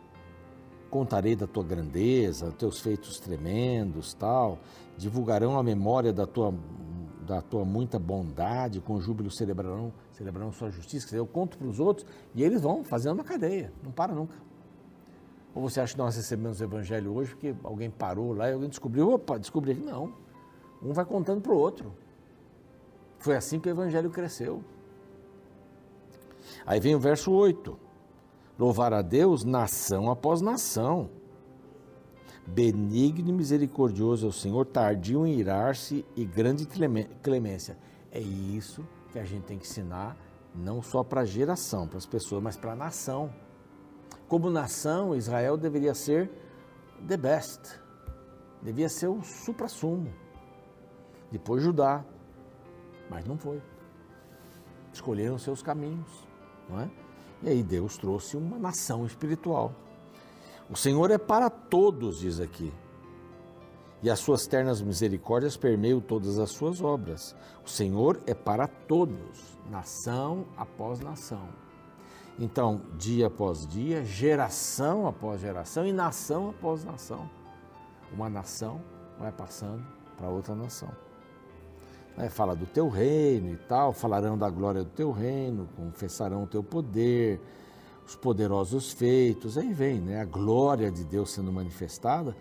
contarei 0.96 1.37
da 1.37 1.46
tua 1.46 1.62
grandeza, 1.62 2.52
teus 2.52 2.80
feitos 2.80 3.18
tremendos, 3.18 4.14
tal. 4.14 4.58
Divulgarão 4.96 5.58
a 5.58 5.62
memória 5.62 6.12
da 6.12 6.26
tua, 6.26 6.54
da 7.26 7.42
tua 7.42 7.64
muita 7.64 7.99
bondade, 7.99 8.80
com 8.80 9.00
júbilo 9.00 9.30
celebrarão, 9.30 9.92
celebrarão 10.12 10.52
sua 10.52 10.71
justiça. 10.71 11.06
Dizer, 11.06 11.18
eu 11.18 11.26
conto 11.26 11.59
para 11.59 11.66
os 11.66 11.80
outros 11.80 12.06
e 12.35 12.42
eles 12.42 12.62
vão 12.62 12.85
fazendo 12.85 13.14
uma 13.14 13.25
cadeia, 13.25 13.73
não 13.83 13.90
para 13.90 14.14
nunca. 14.14 14.35
Ou 15.54 15.68
você 15.68 15.80
acha 15.80 15.95
que 15.95 15.99
nós 15.99 16.16
recebemos 16.16 16.61
o 16.61 16.64
evangelho 16.64 17.14
hoje 17.14 17.30
porque 17.33 17.54
alguém 17.64 17.90
parou 17.90 18.33
lá 18.33 18.49
e 18.49 18.52
alguém 18.52 18.68
descobriu, 18.68 19.11
opa, 19.11 19.38
descobri 19.38 19.75
que 19.75 19.83
não. 19.83 20.12
Um 20.83 20.92
vai 20.92 21.04
contando 21.04 21.40
para 21.40 21.52
o 21.52 21.56
outro. 21.56 21.92
Foi 23.18 23.35
assim 23.35 23.59
que 23.59 23.68
o 23.68 23.71
evangelho 23.71 24.11
cresceu. 24.11 24.62
Aí 26.64 26.78
vem 26.78 26.95
o 26.95 27.00
verso 27.00 27.33
8. 27.33 27.76
Louvar 28.59 28.92
a 28.92 29.02
Deus 29.02 29.45
nação 29.45 30.11
após 30.11 30.40
nação. 30.40 31.11
Benigno 32.46 33.30
e 33.30 33.32
misericordioso 33.32 34.26
é 34.26 34.28
o 34.28 34.32
Senhor, 34.32 34.64
tardio 34.66 35.26
em 35.26 35.34
irar-se 35.38 36.04
e 36.14 36.24
grande 36.24 36.66
clemência. 37.22 37.76
É 38.12 38.20
isso 38.20 38.86
que 39.10 39.18
a 39.18 39.24
gente 39.24 39.44
tem 39.44 39.58
que 39.58 39.66
ensinar, 39.66 40.16
não 40.54 40.80
só 40.80 41.02
para 41.02 41.22
a 41.22 41.24
geração, 41.24 41.88
para 41.88 41.98
as 41.98 42.06
pessoas, 42.06 42.42
mas 42.42 42.56
para 42.56 42.72
a 42.72 42.76
nação. 42.76 43.32
Como 44.28 44.48
nação, 44.48 45.14
Israel 45.14 45.56
deveria 45.56 45.94
ser 45.94 46.30
the 47.06 47.16
best, 47.16 47.80
devia 48.62 48.88
ser 48.88 49.08
o 49.08 49.22
supra-sumo. 49.22 50.12
Depois 51.30 51.62
Judá, 51.62 52.04
mas 53.10 53.24
não 53.24 53.36
foi. 53.36 53.60
Escolheram 54.92 55.36
seus 55.36 55.62
caminhos, 55.62 56.26
não 56.70 56.80
é? 56.80 56.90
E 57.42 57.48
aí 57.50 57.62
Deus 57.62 57.98
trouxe 57.98 58.36
uma 58.36 58.58
nação 58.58 59.04
espiritual. 59.04 59.74
O 60.70 60.76
Senhor 60.76 61.11
é 61.11 61.18
para 61.18 61.49
todos, 61.49 62.18
diz 62.18 62.40
aqui. 62.40 62.73
E 64.02 64.11
as 64.11 64.18
suas 64.18 64.46
ternas 64.46 64.82
misericórdias 64.82 65.56
permeiam 65.56 66.00
todas 66.00 66.38
as 66.38 66.50
suas 66.50 66.80
obras. 66.80 67.35
O 67.64 67.68
Senhor 67.68 68.20
é 68.26 68.35
para 68.35 68.66
todos, 68.66 69.58
nação 69.70 70.46
após 70.56 71.00
nação. 71.00 71.49
Então, 72.38 72.82
dia 72.99 73.28
após 73.28 73.66
dia, 73.66 74.04
geração 74.04 75.06
após 75.06 75.40
geração 75.40 75.87
e 75.87 75.92
nação 75.92 76.50
após 76.50 76.85
nação. 76.85 77.30
Uma 78.12 78.28
nação 78.28 78.80
vai 79.18 79.32
passando 79.32 79.85
para 80.16 80.28
outra 80.28 80.54
nação 80.54 80.90
né, 82.16 82.28
fala 82.28 82.56
do 82.56 82.66
teu 82.66 82.88
reino 82.88 83.50
e 83.50 83.56
tal, 83.56 83.92
falarão 83.92 84.38
da 84.38 84.49
glória 84.49 84.82
do 84.82 84.90
teu 84.90 85.12
reino, 85.12 85.68
confessarão 85.76 86.44
o 86.44 86.46
teu 86.46 86.62
poder, 86.62 87.40
os 88.06 88.14
poderosos 88.14 88.92
feitos, 88.92 89.58
aí 89.58 89.72
vem 89.72 90.00
né, 90.00 90.20
a 90.20 90.25
glória 90.25 90.90
de 90.90 91.04
Deus 91.04 91.32
sendo 91.32 91.52
manifestada. 91.52 92.36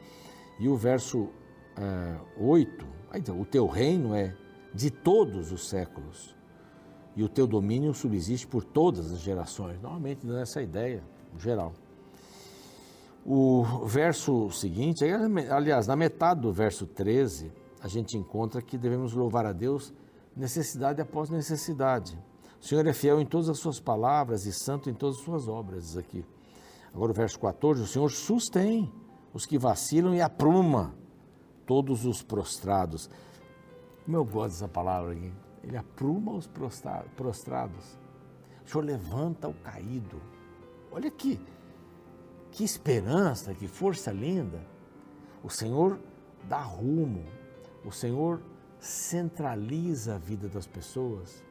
E 0.60 0.70
o 0.70 0.78
verso 0.78 1.30
é, 1.78 2.18
8, 2.38 2.86
então, 3.16 3.40
o 3.40 3.46
teu 3.46 3.66
reino 3.66 4.14
é 4.14 4.36
de 4.74 4.92
todos 4.92 5.52
os 5.52 5.68
séculos 5.68 6.36
e 7.16 7.24
o 7.24 7.30
teu 7.30 7.48
domínio 7.48 7.94
subsiste 7.94 8.46
por 8.46 8.64
todas 8.64 9.12
as 9.12 9.20
gerações. 9.20 9.82
Normalmente 9.82 10.26
dando 10.26 10.40
essa 10.40 10.62
ideia 10.62 11.02
geral. 11.38 11.74
O 13.26 13.64
verso 13.86 14.52
seguinte, 14.52 15.04
aliás, 15.50 15.88
na 15.88 15.96
metade 15.96 16.42
do 16.42 16.52
verso 16.52 16.86
13, 16.86 17.52
a 17.82 17.88
gente 17.88 18.18
encontra 18.18 18.62
que 18.62 18.78
devemos 18.78 19.14
louvar 19.14 19.46
a 19.46 19.54
Deus 19.54 19.94
necessidade 20.36 21.02
após 21.02 21.30
necessidade. 21.30 22.18
O 22.62 22.66
Senhor 22.66 22.86
é 22.88 22.94
fiel 22.94 23.22
em 23.22 23.26
todas 23.26 23.50
as 23.50 23.60
suas 23.60 23.80
palavras 23.80 24.46
e 24.46 24.54
santo 24.54 24.90
em 24.90 24.94
todas 24.94 25.18
as 25.18 25.24
suas 25.24 25.48
obras, 25.48 25.84
diz 25.84 25.98
aqui. 25.98 26.26
Agora 26.94 27.12
o 27.12 27.16
verso 27.16 27.40
14, 27.40 27.82
o 27.82 27.88
Senhor 27.88 28.10
sustém 28.10 28.92
os 29.34 29.46
que 29.46 29.58
vacilam 29.58 30.16
e 30.16 30.22
apruma 30.22 30.96
todos 31.66 32.06
os 32.06 32.24
prostrados. 32.24 33.10
Como 34.06 34.18
eu 34.18 34.24
gosto 34.24 34.54
dessa 34.54 34.68
palavra 34.68 35.12
aqui. 35.12 35.32
Ele 35.64 35.78
apruma 35.78 36.34
os 36.34 36.48
prostrados. 36.48 37.98
O 38.66 38.70
Senhor 38.70 38.84
levanta 38.84 39.48
o 39.48 39.54
caído. 39.56 40.22
Olha 40.92 41.08
aqui, 41.08 41.40
que 42.52 42.64
esperança, 42.64 43.54
que 43.54 43.68
força 43.68 44.12
linda. 44.12 44.66
O 45.44 45.50
Senhor 45.50 46.00
dá 46.48 46.62
rumo, 46.62 47.26
o 47.84 47.92
Senhor 47.92 48.42
centraliza 48.80 50.16
a 50.16 50.18
vida 50.18 50.48
das 50.48 50.68
pessoas, 50.68 51.44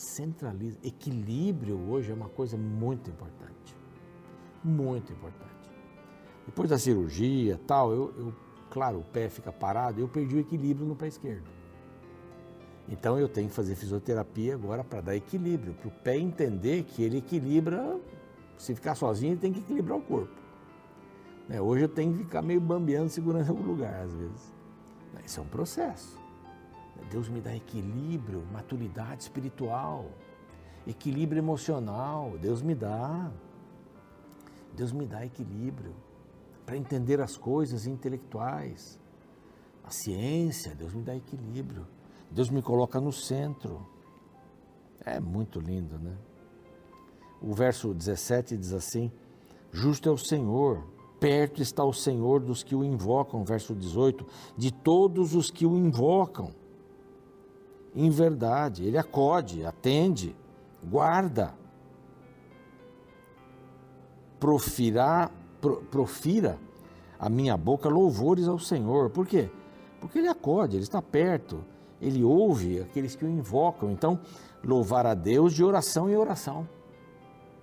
centraliza. 0.00 0.78
Equilíbrio 0.82 1.78
hoje 1.90 2.10
é 2.10 2.14
uma 2.14 2.28
coisa 2.28 2.56
muito 2.56 3.10
importante, 3.10 3.76
muito 4.64 5.12
importante. 5.12 5.50
Depois 6.46 6.70
da 6.70 6.78
cirurgia, 6.78 7.60
tal, 7.66 7.92
eu, 7.92 8.14
eu 8.16 8.34
claro, 8.70 9.00
o 9.00 9.04
pé 9.04 9.28
fica 9.28 9.52
parado, 9.52 10.00
eu 10.00 10.08
perdi 10.08 10.36
o 10.36 10.40
equilíbrio 10.40 10.86
no 10.86 10.96
pé 10.96 11.08
esquerdo. 11.08 11.48
Então 12.88 13.18
eu 13.18 13.28
tenho 13.28 13.48
que 13.48 13.54
fazer 13.54 13.74
fisioterapia 13.74 14.54
agora 14.54 14.82
para 14.82 15.00
dar 15.00 15.16
equilíbrio, 15.16 15.74
para 15.74 15.88
o 15.88 15.90
pé 15.90 16.16
entender 16.16 16.84
que 16.84 17.02
ele 17.02 17.18
equilibra, 17.18 18.00
se 18.58 18.74
ficar 18.74 18.94
sozinho, 18.94 19.34
ele 19.34 19.40
tem 19.40 19.52
que 19.52 19.60
equilibrar 19.60 19.98
o 19.98 20.02
corpo. 20.02 20.40
Né, 21.48 21.60
hoje 21.60 21.84
eu 21.84 21.88
tenho 21.88 22.12
que 22.12 22.24
ficar 22.24 22.42
meio 22.42 22.60
bambeando, 22.60 23.08
segurando 23.08 23.46
algum 23.50 23.64
lugar, 23.64 24.02
às 24.02 24.12
vezes. 24.14 24.52
Isso 25.24 25.40
é 25.40 25.42
um 25.42 25.46
processo. 25.46 26.19
Deus 27.10 27.28
me 27.28 27.40
dá 27.40 27.54
equilíbrio, 27.54 28.44
maturidade 28.52 29.22
espiritual, 29.22 30.06
equilíbrio 30.86 31.40
emocional. 31.40 32.36
Deus 32.40 32.62
me 32.62 32.74
dá. 32.74 33.30
Deus 34.74 34.92
me 34.92 35.06
dá 35.06 35.24
equilíbrio 35.24 35.94
para 36.64 36.76
entender 36.76 37.20
as 37.20 37.36
coisas 37.36 37.86
intelectuais. 37.86 38.98
A 39.84 39.90
ciência, 39.90 40.74
Deus 40.74 40.94
me 40.94 41.02
dá 41.02 41.16
equilíbrio. 41.16 41.86
Deus 42.30 42.48
me 42.48 42.62
coloca 42.62 43.00
no 43.00 43.12
centro. 43.12 43.86
É 45.04 45.18
muito 45.18 45.58
lindo, 45.58 45.98
né? 45.98 46.16
O 47.40 47.54
verso 47.54 47.92
17 47.92 48.56
diz 48.56 48.72
assim: 48.72 49.10
Justo 49.72 50.08
é 50.08 50.12
o 50.12 50.18
Senhor 50.18 50.84
Perto 51.20 51.60
está 51.60 51.84
o 51.84 51.92
Senhor 51.92 52.40
dos 52.40 52.62
que 52.62 52.74
o 52.74 52.82
invocam, 52.82 53.44
verso 53.44 53.74
18, 53.74 54.26
de 54.56 54.72
todos 54.72 55.34
os 55.34 55.50
que 55.50 55.66
o 55.66 55.76
invocam. 55.76 56.50
Em 57.94 58.10
verdade, 58.10 58.84
ele 58.84 58.96
acode, 58.96 59.64
atende, 59.64 60.36
guarda. 60.82 61.54
Profirá, 64.38 65.30
pro, 65.60 65.82
profira 65.82 66.58
a 67.18 67.28
minha 67.28 67.56
boca 67.56 67.88
louvores 67.88 68.48
ao 68.48 68.58
Senhor. 68.58 69.10
Por 69.10 69.26
quê? 69.26 69.50
Porque 70.00 70.18
ele 70.18 70.28
acode, 70.28 70.76
ele 70.76 70.82
está 70.82 71.02
perto, 71.02 71.62
ele 72.00 72.24
ouve 72.24 72.80
aqueles 72.80 73.14
que 73.14 73.24
o 73.24 73.28
invocam. 73.28 73.90
Então, 73.90 74.18
louvar 74.64 75.04
a 75.04 75.14
Deus 75.14 75.52
de 75.52 75.62
oração 75.62 76.08
em 76.08 76.16
oração. 76.16 76.66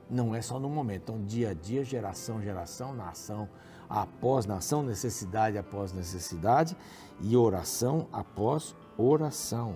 Não 0.09 0.35
é 0.35 0.41
só 0.41 0.59
no 0.59 0.69
momento, 0.69 1.11
então 1.11 1.25
dia 1.25 1.49
a 1.49 1.53
dia, 1.53 1.83
geração, 1.83 2.41
geração, 2.41 2.93
nação 2.93 3.49
após 3.89 4.45
nação, 4.45 4.83
necessidade 4.83 5.57
após 5.57 5.91
necessidade 5.91 6.77
e 7.21 7.35
oração 7.35 8.07
após 8.11 8.75
oração. 8.97 9.75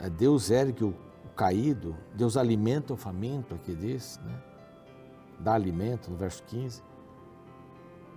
É 0.00 0.10
Deus 0.10 0.50
ergue 0.50 0.84
o 0.84 0.94
caído, 1.36 1.96
Deus 2.14 2.36
alimenta 2.36 2.92
o 2.92 2.96
faminto, 2.96 3.54
aqui 3.54 3.74
diz, 3.74 4.20
né? 4.24 4.42
dá 5.38 5.54
alimento, 5.54 6.10
no 6.10 6.16
verso 6.16 6.42
15. 6.44 6.82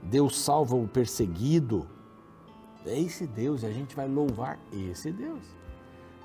Deus 0.04 0.40
salva 0.40 0.76
o 0.76 0.88
perseguido. 0.88 1.88
É 2.86 3.00
esse 3.00 3.28
Deus, 3.28 3.64
e 3.64 3.66
a 3.66 3.72
gente 3.72 3.96
vai 3.96 4.08
louvar 4.08 4.60
esse 4.72 5.12
Deus, 5.12 5.44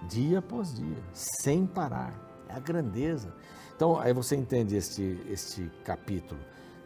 dia 0.09 0.39
após 0.39 0.75
dia, 0.75 1.03
sem 1.13 1.67
parar. 1.67 2.15
É 2.49 2.55
a 2.55 2.61
grandeza. 2.61 3.35
Então, 3.75 3.99
aí 3.99 4.13
você 4.13 4.37
entende 4.37 4.77
este, 4.77 5.19
este 5.29 5.69
capítulo, 5.85 6.41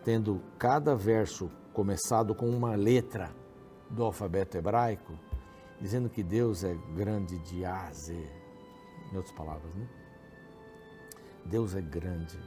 tendo 0.04 0.40
cada 0.58 0.94
verso 0.94 1.50
começado 1.72 2.34
com 2.34 2.48
uma 2.48 2.74
letra 2.74 3.30
do 3.90 4.02
alfabeto 4.02 4.56
hebraico, 4.56 5.12
dizendo 5.78 6.08
que 6.08 6.22
Deus 6.22 6.64
é 6.64 6.74
grande 6.94 7.38
de 7.40 7.64
A 7.64 7.88
a 7.88 7.92
Z. 7.92 8.45
Em 9.12 9.16
outras 9.16 9.34
palavras, 9.34 9.74
né? 9.74 9.88
Deus 11.44 11.74
é 11.74 11.80
grande. 11.80 12.38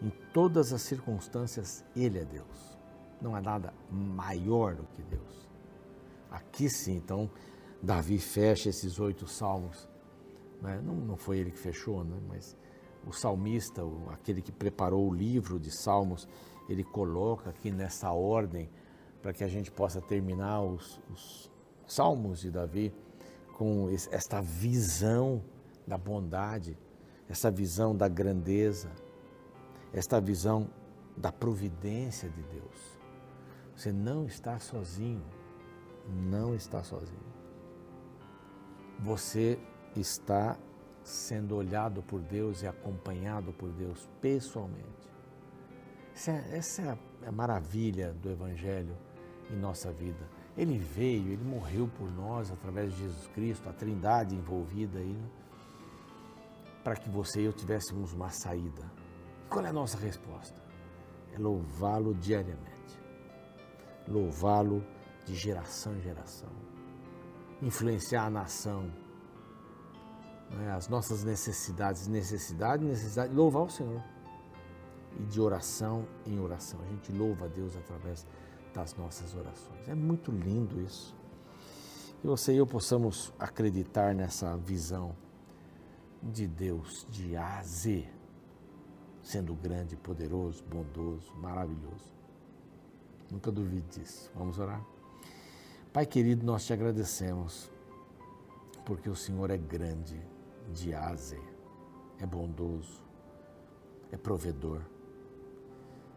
Em 0.00 0.10
todas 0.32 0.72
as 0.72 0.82
circunstâncias, 0.82 1.84
Ele 1.96 2.18
é 2.18 2.24
Deus. 2.24 2.78
Não 3.20 3.34
há 3.34 3.40
nada 3.40 3.74
maior 3.90 4.76
do 4.76 4.84
que 4.84 5.02
Deus. 5.02 5.48
Aqui 6.30 6.68
sim, 6.68 6.96
então, 6.96 7.28
Davi 7.82 8.18
fecha 8.18 8.68
esses 8.68 9.00
oito 9.00 9.26
salmos. 9.26 9.88
Né? 10.62 10.80
Não, 10.84 10.94
não 10.94 11.16
foi 11.16 11.38
ele 11.38 11.50
que 11.50 11.58
fechou, 11.58 12.04
né? 12.04 12.16
mas 12.28 12.56
o 13.06 13.12
salmista, 13.12 13.82
aquele 14.12 14.42
que 14.42 14.52
preparou 14.52 15.08
o 15.08 15.14
livro 15.14 15.58
de 15.58 15.70
salmos, 15.70 16.28
ele 16.68 16.84
coloca 16.84 17.50
aqui 17.50 17.70
nessa 17.70 18.12
ordem 18.12 18.68
para 19.22 19.32
que 19.32 19.42
a 19.42 19.48
gente 19.48 19.70
possa 19.70 20.00
terminar 20.00 20.62
os, 20.62 21.00
os 21.10 21.50
salmos 21.86 22.40
de 22.40 22.50
Davi 22.50 22.92
com 23.56 23.88
esta 24.12 24.40
visão 24.40 25.42
da 25.88 25.98
bondade, 25.98 26.76
essa 27.28 27.50
visão 27.50 27.96
da 27.96 28.06
grandeza, 28.06 28.90
esta 29.92 30.20
visão 30.20 30.68
da 31.16 31.32
providência 31.32 32.28
de 32.28 32.42
Deus. 32.42 32.98
Você 33.74 33.92
não 33.92 34.26
está 34.26 34.58
sozinho, 34.58 35.24
não 36.08 36.54
está 36.54 36.82
sozinho. 36.82 37.28
Você 39.00 39.58
está 39.96 40.56
sendo 41.02 41.56
olhado 41.56 42.02
por 42.02 42.20
Deus 42.20 42.62
e 42.62 42.66
acompanhado 42.66 43.52
por 43.52 43.70
Deus 43.70 44.08
pessoalmente. 44.20 45.08
Essa 46.14 46.32
é, 46.32 46.56
essa 46.56 46.98
é 47.22 47.28
a 47.28 47.32
maravilha 47.32 48.12
do 48.12 48.30
Evangelho 48.30 48.96
em 49.50 49.56
nossa 49.56 49.92
vida. 49.92 50.28
Ele 50.56 50.76
veio, 50.76 51.32
ele 51.32 51.44
morreu 51.44 51.88
por 51.96 52.10
nós 52.10 52.50
através 52.50 52.92
de 52.92 52.98
Jesus 53.02 53.28
Cristo, 53.28 53.68
a 53.68 53.72
Trindade 53.72 54.34
envolvida 54.34 54.98
aí, 54.98 55.12
né? 55.12 55.28
Para 56.88 56.96
que 56.96 57.10
você 57.10 57.42
e 57.42 57.44
eu 57.44 57.52
tivéssemos 57.52 58.14
uma 58.14 58.30
saída. 58.30 58.90
Qual 59.50 59.62
é 59.62 59.68
a 59.68 59.72
nossa 59.74 59.98
resposta? 59.98 60.58
É 61.34 61.38
louvá-lo 61.38 62.14
diariamente, 62.14 62.98
louvá-lo 64.06 64.82
de 65.26 65.34
geração 65.34 65.94
em 65.94 66.00
geração, 66.00 66.48
influenciar 67.60 68.24
a 68.24 68.30
nação, 68.30 68.90
né, 70.50 70.72
as 70.72 70.88
nossas 70.88 71.24
necessidades, 71.24 72.06
necessidade, 72.06 72.82
necessidade, 72.82 73.34
louvar 73.34 73.64
o 73.64 73.68
Senhor. 73.68 74.02
E 75.20 75.24
de 75.24 75.42
oração 75.42 76.06
em 76.24 76.40
oração. 76.40 76.80
A 76.80 76.86
gente 76.86 77.12
louva 77.12 77.44
a 77.44 77.48
Deus 77.48 77.76
através 77.76 78.26
das 78.72 78.94
nossas 78.94 79.34
orações. 79.34 79.86
É 79.86 79.94
muito 79.94 80.30
lindo 80.30 80.80
isso. 80.80 81.14
Que 82.22 82.26
você 82.26 82.54
e 82.54 82.56
eu 82.56 82.66
possamos 82.66 83.30
acreditar 83.38 84.14
nessa 84.14 84.56
visão 84.56 85.14
de 86.22 86.46
Deus 86.46 87.06
de 87.10 87.36
A 87.36 87.58
a 87.58 87.62
Z, 87.62 88.08
sendo 89.22 89.54
grande, 89.54 89.96
poderoso, 89.96 90.64
bondoso, 90.64 91.34
maravilhoso. 91.36 92.16
Nunca 93.30 93.50
duvide 93.50 94.00
disso. 94.00 94.30
Vamos 94.34 94.58
orar? 94.58 94.84
Pai 95.92 96.06
querido, 96.06 96.44
nós 96.44 96.64
te 96.66 96.72
agradecemos, 96.72 97.70
porque 98.84 99.08
o 99.08 99.16
Senhor 99.16 99.50
é 99.50 99.56
grande, 99.56 100.20
de 100.72 100.94
A 100.94 101.08
a 101.08 101.16
Z, 101.16 101.40
é 102.18 102.26
bondoso, 102.26 103.02
é 104.12 104.16
provedor. 104.16 104.82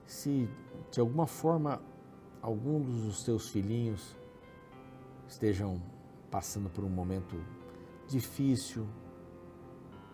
Se 0.06 0.50
de 0.92 1.00
alguma 1.00 1.26
forma 1.26 1.82
algum 2.42 2.82
dos 2.82 3.24
teus 3.24 3.50
filhinhos 3.50 4.16
estejam 5.28 5.82
passando 6.30 6.70
por 6.70 6.84
um 6.84 6.90
momento 6.90 7.36
difícil, 8.08 8.88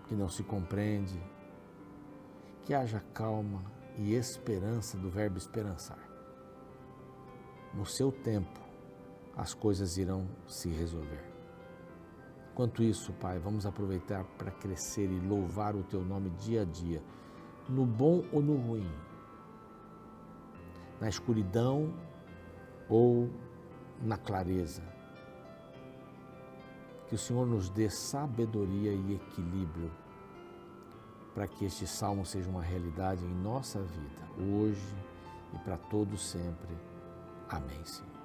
que 0.08 0.16
não 0.16 0.30
se 0.30 0.44
compreende, 0.44 1.20
que 2.64 2.74
haja 2.74 3.04
calma 3.14 3.64
e 3.98 4.14
esperança 4.14 4.98
do 4.98 5.10
verbo 5.10 5.38
esperançar. 5.38 6.00
No 7.74 7.86
seu 7.86 8.12
tempo, 8.12 8.60
as 9.36 9.54
coisas 9.54 9.98
irão 9.98 10.28
se 10.48 10.70
resolver. 10.70 11.24
Enquanto 12.52 12.82
isso, 12.82 13.14
Pai, 13.14 13.38
vamos 13.38 13.66
aproveitar 13.66 14.24
para 14.38 14.50
crescer 14.50 15.12
e 15.12 15.20
louvar 15.20 15.76
o 15.76 15.84
Teu 15.84 16.04
nome 16.04 16.32
dia 16.32 16.64
a 16.64 16.66
dia, 16.66 17.04
no 17.70 17.86
bom 17.86 18.24
ou 18.32 18.42
no 18.42 18.56
ruim, 18.56 18.90
na 21.00 21.08
escuridão 21.08 21.94
ou 22.90 23.30
na 24.02 24.18
clareza. 24.18 24.97
Que 27.08 27.16
o 27.16 27.18
Senhor 27.18 27.46
nos 27.46 27.70
dê 27.70 27.90
sabedoria 27.90 28.92
e 28.92 29.16
equilíbrio 29.16 29.92
para 31.34 31.48
que 31.48 31.66
este 31.66 31.86
salmo 31.86 32.26
seja 32.26 32.50
uma 32.50 32.64
realidade 32.64 33.24
em 33.24 33.36
nossa 33.44 33.80
vida, 33.80 34.54
hoje 34.58 34.96
e 35.54 35.58
para 35.60 35.78
todos 35.78 36.30
sempre. 36.30 36.76
Amém, 37.48 37.84
Senhor. 37.86 38.18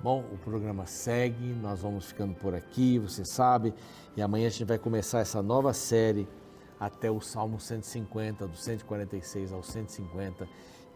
Bom, 0.00 0.24
o 0.32 0.38
programa 0.38 0.86
segue, 0.86 1.46
nós 1.54 1.80
vamos 1.80 2.06
ficando 2.06 2.34
por 2.34 2.54
aqui, 2.54 2.98
você 2.98 3.24
sabe, 3.24 3.74
e 4.16 4.22
amanhã 4.22 4.46
a 4.46 4.50
gente 4.50 4.64
vai 4.64 4.78
começar 4.78 5.20
essa 5.20 5.42
nova 5.42 5.72
série 5.72 6.28
até 6.78 7.10
o 7.10 7.20
Salmo 7.20 7.58
150, 7.58 8.46
do 8.46 8.56
146 8.56 9.52
ao 9.52 9.62
150, 9.62 10.46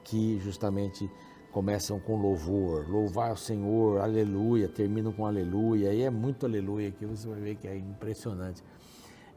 que 0.04 0.38
justamente 0.40 1.10
começam 1.52 1.98
com 1.98 2.16
louvor, 2.16 2.88
louvar 2.88 3.32
o 3.32 3.36
Senhor, 3.36 4.00
aleluia, 4.00 4.68
terminam 4.68 5.12
com 5.12 5.26
aleluia, 5.26 5.92
e 5.92 6.02
é 6.02 6.10
muito 6.10 6.46
aleluia 6.46 6.88
aqui, 6.88 7.06
você 7.06 7.26
vai 7.26 7.40
ver 7.40 7.56
que 7.56 7.66
é 7.66 7.76
impressionante 7.76 8.62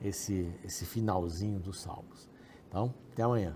esse, 0.01 0.51
esse 0.63 0.85
finalzinho 0.85 1.59
dos 1.59 1.81
Salmos. 1.81 2.29
Então, 2.67 2.93
até 3.11 3.23
amanhã. 3.23 3.55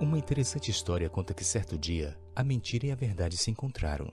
Uma 0.00 0.18
interessante 0.18 0.70
história 0.70 1.08
conta 1.08 1.32
que 1.32 1.44
certo 1.44 1.78
dia 1.78 2.18
a 2.34 2.42
mentira 2.42 2.86
e 2.86 2.90
a 2.90 2.94
verdade 2.94 3.36
se 3.36 3.50
encontraram. 3.50 4.10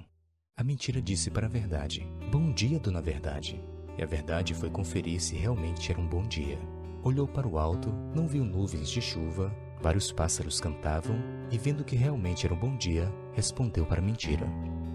A 0.56 0.64
mentira 0.64 1.02
disse 1.02 1.32
para 1.32 1.48
a 1.48 1.50
verdade: 1.50 2.06
Bom 2.32 2.52
dia, 2.52 2.80
dona 2.80 3.02
Verdade. 3.02 3.64
E 3.98 4.04
a 4.04 4.06
verdade 4.06 4.54
foi 4.54 4.70
conferir 4.70 5.20
se 5.22 5.36
realmente 5.36 5.92
era 5.92 6.00
um 6.00 6.08
bom 6.08 6.24
dia. 6.24 6.60
Olhou 7.04 7.28
para 7.28 7.48
o 7.48 7.58
alto, 7.58 7.90
não 8.14 8.28
viu 8.28 8.44
nuvens 8.44 8.90
de 8.90 9.02
chuva, 9.02 9.54
vários 9.82 10.12
pássaros 10.12 10.60
cantavam 10.60 11.16
e, 11.52 11.58
vendo 11.58 11.84
que 11.84 11.96
realmente 11.96 12.46
era 12.46 12.54
um 12.54 12.60
bom 12.60 12.76
dia, 12.76 13.12
respondeu 13.34 13.86
para 13.86 14.00
a 14.00 14.04
mentira: 14.04 14.46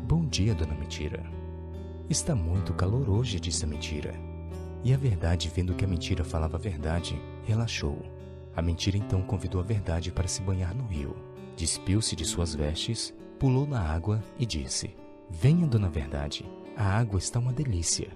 Bom 0.07 0.25
dia, 0.25 0.55
dona 0.55 0.75
Mentira. 0.75 1.25
Está 2.09 2.35
muito 2.35 2.75
calor 2.75 3.09
hoje, 3.09 3.40
disse 3.40 3.64
a 3.64 3.68
mentira. 3.68 4.14
E 4.83 4.92
a 4.92 4.97
verdade, 4.97 5.51
vendo 5.55 5.75
que 5.75 5.85
a 5.85 5.88
mentira 5.88 6.23
falava 6.23 6.57
a 6.57 6.61
verdade, 6.61 7.18
relaxou 7.44 7.99
a 8.57 8.62
mentira 8.62 8.97
então 8.97 9.20
convidou 9.23 9.61
a 9.61 9.64
verdade 9.64 10.12
para 10.12 10.29
se 10.29 10.40
banhar 10.40 10.75
no 10.75 10.87
rio. 10.87 11.16
Despiu-se 11.57 12.14
de 12.14 12.25
suas 12.25 12.55
vestes, 12.55 13.12
pulou 13.38 13.66
na 13.66 13.81
água 13.81 14.23
e 14.38 14.47
disse: 14.47 14.97
Venha, 15.29 15.66
dona 15.66 15.88
Verdade, 15.88 16.44
a 16.77 16.85
água 16.85 17.18
está 17.18 17.38
uma 17.38 17.53
delícia. 17.53 18.09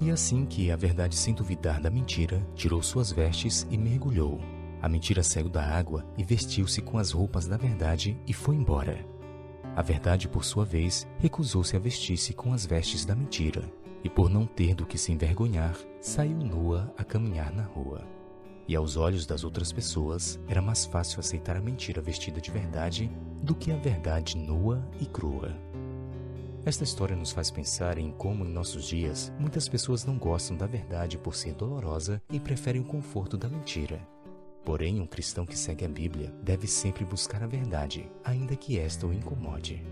E 0.00 0.10
assim 0.10 0.44
que 0.44 0.70
a 0.70 0.76
verdade, 0.76 1.16
sem 1.16 1.34
duvidar 1.34 1.80
da 1.80 1.90
mentira, 1.90 2.44
tirou 2.54 2.82
suas 2.82 3.12
vestes 3.12 3.66
e 3.70 3.78
mergulhou. 3.78 4.40
A 4.82 4.88
mentira 4.88 5.22
saiu 5.22 5.48
da 5.48 5.64
água 5.64 6.04
e 6.18 6.24
vestiu-se 6.24 6.82
com 6.82 6.98
as 6.98 7.12
roupas 7.12 7.46
da 7.46 7.56
verdade 7.56 8.18
e 8.26 8.32
foi 8.32 8.56
embora. 8.56 9.06
A 9.76 9.80
verdade, 9.80 10.28
por 10.28 10.44
sua 10.44 10.64
vez, 10.64 11.06
recusou-se 11.18 11.76
a 11.76 11.78
vestir-se 11.78 12.34
com 12.34 12.52
as 12.52 12.66
vestes 12.66 13.04
da 13.04 13.14
mentira, 13.14 13.62
e 14.02 14.10
por 14.10 14.28
não 14.28 14.44
ter 14.44 14.74
do 14.74 14.84
que 14.84 14.98
se 14.98 15.12
envergonhar, 15.12 15.76
saiu 16.00 16.36
nua 16.36 16.92
a 16.98 17.04
caminhar 17.04 17.54
na 17.54 17.62
rua. 17.62 18.04
E 18.66 18.74
aos 18.74 18.96
olhos 18.96 19.24
das 19.24 19.44
outras 19.44 19.72
pessoas, 19.72 20.40
era 20.48 20.60
mais 20.60 20.84
fácil 20.84 21.20
aceitar 21.20 21.56
a 21.56 21.60
mentira 21.60 22.02
vestida 22.02 22.40
de 22.40 22.50
verdade 22.50 23.08
do 23.40 23.54
que 23.54 23.70
a 23.70 23.76
verdade 23.76 24.36
nua 24.36 24.84
e 25.00 25.06
crua. 25.06 25.56
Esta 26.64 26.82
história 26.82 27.14
nos 27.14 27.30
faz 27.30 27.52
pensar 27.52 27.98
em 27.98 28.10
como, 28.10 28.44
em 28.44 28.52
nossos 28.52 28.84
dias, 28.84 29.32
muitas 29.38 29.68
pessoas 29.68 30.04
não 30.04 30.18
gostam 30.18 30.56
da 30.56 30.66
verdade 30.66 31.18
por 31.18 31.36
ser 31.36 31.54
dolorosa 31.54 32.20
e 32.30 32.40
preferem 32.40 32.82
o 32.82 32.84
conforto 32.84 33.36
da 33.36 33.48
mentira. 33.48 34.00
Porém, 34.64 35.00
um 35.00 35.06
cristão 35.06 35.44
que 35.44 35.58
segue 35.58 35.84
a 35.84 35.88
Bíblia 35.88 36.32
deve 36.42 36.66
sempre 36.66 37.04
buscar 37.04 37.42
a 37.42 37.46
verdade, 37.46 38.08
ainda 38.24 38.54
que 38.54 38.78
esta 38.78 39.06
o 39.06 39.12
incomode. 39.12 39.84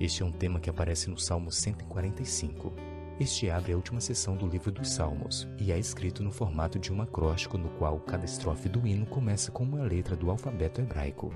Este 0.00 0.22
é 0.22 0.26
um 0.26 0.32
tema 0.32 0.58
que 0.58 0.68
aparece 0.68 1.08
no 1.08 1.18
Salmo 1.18 1.52
145. 1.52 2.72
Este 3.20 3.50
abre 3.50 3.72
a 3.72 3.76
última 3.76 4.00
seção 4.00 4.34
do 4.34 4.46
livro 4.46 4.72
dos 4.72 4.90
Salmos 4.90 5.46
e 5.58 5.70
é 5.70 5.78
escrito 5.78 6.22
no 6.22 6.32
formato 6.32 6.78
de 6.78 6.92
um 6.92 7.02
acróstico 7.02 7.58
no 7.58 7.68
qual 7.70 8.00
cada 8.00 8.24
estrofe 8.24 8.68
do 8.68 8.86
hino 8.86 9.04
começa 9.06 9.52
com 9.52 9.62
uma 9.62 9.82
letra 9.82 10.16
do 10.16 10.30
alfabeto 10.30 10.80
hebraico. 10.80 11.30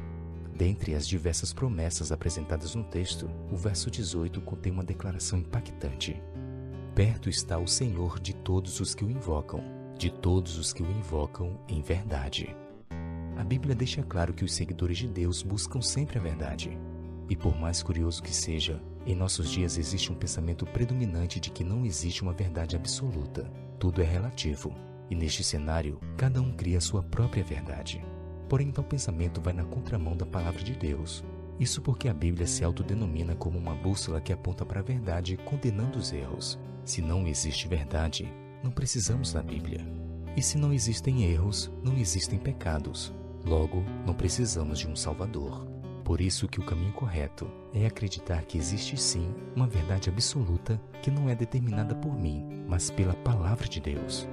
Dentre 0.57 0.95
as 0.95 1.07
diversas 1.07 1.53
promessas 1.53 2.11
apresentadas 2.11 2.75
no 2.75 2.85
texto, 2.85 3.31
o 3.53 3.57
verso 3.57 3.91
18 3.91 4.41
contém 4.41 4.73
uma 4.73 4.83
declaração 4.83 5.39
impactante. 5.39 6.21
Perto 6.95 7.29
está 7.29 7.59
o 7.59 7.69
Senhor 7.69 8.19
de 8.19 8.35
todos 8.35 8.81
os 8.81 8.95
que 8.95 9.05
o 9.05 9.11
invocam, 9.11 9.63
de 9.99 10.11
todos 10.11 10.57
os 10.57 10.73
que 10.73 10.83
o 10.83 10.91
invocam 10.91 11.61
em 11.69 11.83
verdade. 11.83 12.57
A 13.37 13.43
Bíblia 13.43 13.75
deixa 13.75 14.03
claro 14.03 14.33
que 14.33 14.45
os 14.45 14.55
seguidores 14.55 14.99
de 14.99 15.09
Deus 15.09 15.43
buscam 15.43 15.81
sempre 15.81 16.19
a 16.19 16.23
verdade. 16.23 16.79
E 17.29 17.35
por 17.35 17.59
mais 17.59 17.83
curioso 17.83 18.23
que 18.23 18.35
seja, 18.35 18.81
em 19.07 19.15
nossos 19.15 19.51
dias 19.51 19.77
existe 19.77 20.13
um 20.13 20.15
pensamento 20.15 20.65
predominante 20.67 21.41
de 21.41 21.51
que 21.51 21.65
não 21.65 21.85
existe 21.85 22.23
uma 22.23 22.33
verdade 22.33 22.77
absoluta. 22.77 23.51
Tudo 23.79 24.01
é 24.01 24.05
relativo. 24.05 24.75
E 25.11 25.15
neste 25.15 25.43
cenário, 25.43 26.01
cada 26.17 26.41
um 26.41 26.53
cria 26.53 26.81
sua 26.81 27.03
própria 27.03 27.45
verdade. 27.45 28.05
Porém, 28.49 28.71
tal 28.71 28.85
pensamento 28.85 29.41
vai 29.41 29.53
na 29.53 29.65
contramão 29.65 30.17
da 30.17 30.25
palavra 30.25 30.63
de 30.63 30.75
Deus. 30.75 31.25
Isso 31.59 31.83
porque 31.83 32.09
a 32.09 32.15
Bíblia 32.15 32.47
se 32.47 32.65
autodenomina 32.65 33.35
como 33.35 33.59
uma 33.59 33.75
bússola 33.75 34.21
que 34.21 34.33
aponta 34.33 34.65
para 34.65 34.81
a 34.81 34.85
verdade, 34.85 35.37
condenando 35.37 35.99
os 35.99 36.13
erros. 36.13 36.59
Se 36.85 37.01
não 37.01 37.27
existe 37.27 37.69
verdade, 37.69 38.33
não 38.63 38.71
precisamos 38.71 39.33
da 39.33 39.43
Bíblia. 39.43 39.81
E 40.37 40.43
se 40.43 40.59
não 40.59 40.73
existem 40.73 41.25
erros, 41.25 41.71
não 41.83 41.97
existem 41.97 42.39
pecados. 42.39 43.13
Logo, 43.45 43.85
não 44.07 44.15
precisamos 44.15 44.79
de 44.79 44.89
um 44.89 44.97
Salvador. 44.97 45.67
Por 46.05 46.21
isso 46.21 46.49
que 46.49 46.61
o 46.61 46.65
caminho 46.65 46.93
correto 46.93 47.51
é 47.73 47.87
acreditar 47.87 48.43
que 48.45 48.59
existe 48.59 48.97
sim 48.97 49.35
uma 49.57 49.67
verdade 49.67 50.11
absoluta 50.11 50.81
que 51.03 51.11
não 51.11 51.29
é 51.29 51.35
determinada 51.35 51.95
por 51.95 52.15
mim, 52.15 52.65
mas 52.69 52.91
pela 52.91 53.15
palavra 53.15 53.67
de 53.67 53.81
Deus. 53.81 54.29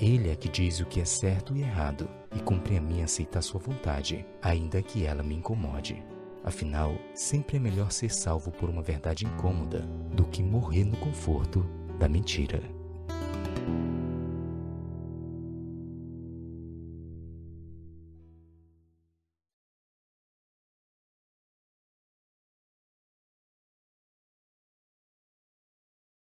Ele 0.00 0.30
é 0.30 0.36
que 0.36 0.48
diz 0.48 0.80
o 0.80 0.86
que 0.86 1.00
é 1.00 1.04
certo 1.04 1.56
e 1.56 1.62
errado, 1.62 2.08
e 2.34 2.40
cumpre 2.40 2.76
a 2.76 2.80
mim 2.80 3.02
aceitar 3.02 3.40
sua 3.40 3.60
vontade, 3.60 4.26
ainda 4.42 4.82
que 4.82 5.06
ela 5.06 5.22
me 5.22 5.36
incomode. 5.36 6.04
Afinal, 6.42 6.96
sempre 7.14 7.56
é 7.56 7.60
melhor 7.60 7.92
ser 7.92 8.12
salvo 8.12 8.50
por 8.50 8.68
uma 8.68 8.82
verdade 8.82 9.24
incômoda 9.24 9.80
do 10.12 10.24
que 10.24 10.42
morrer 10.42 10.84
no 10.84 10.96
conforto 10.96 11.64
da 12.00 12.08
mentira. 12.08 12.60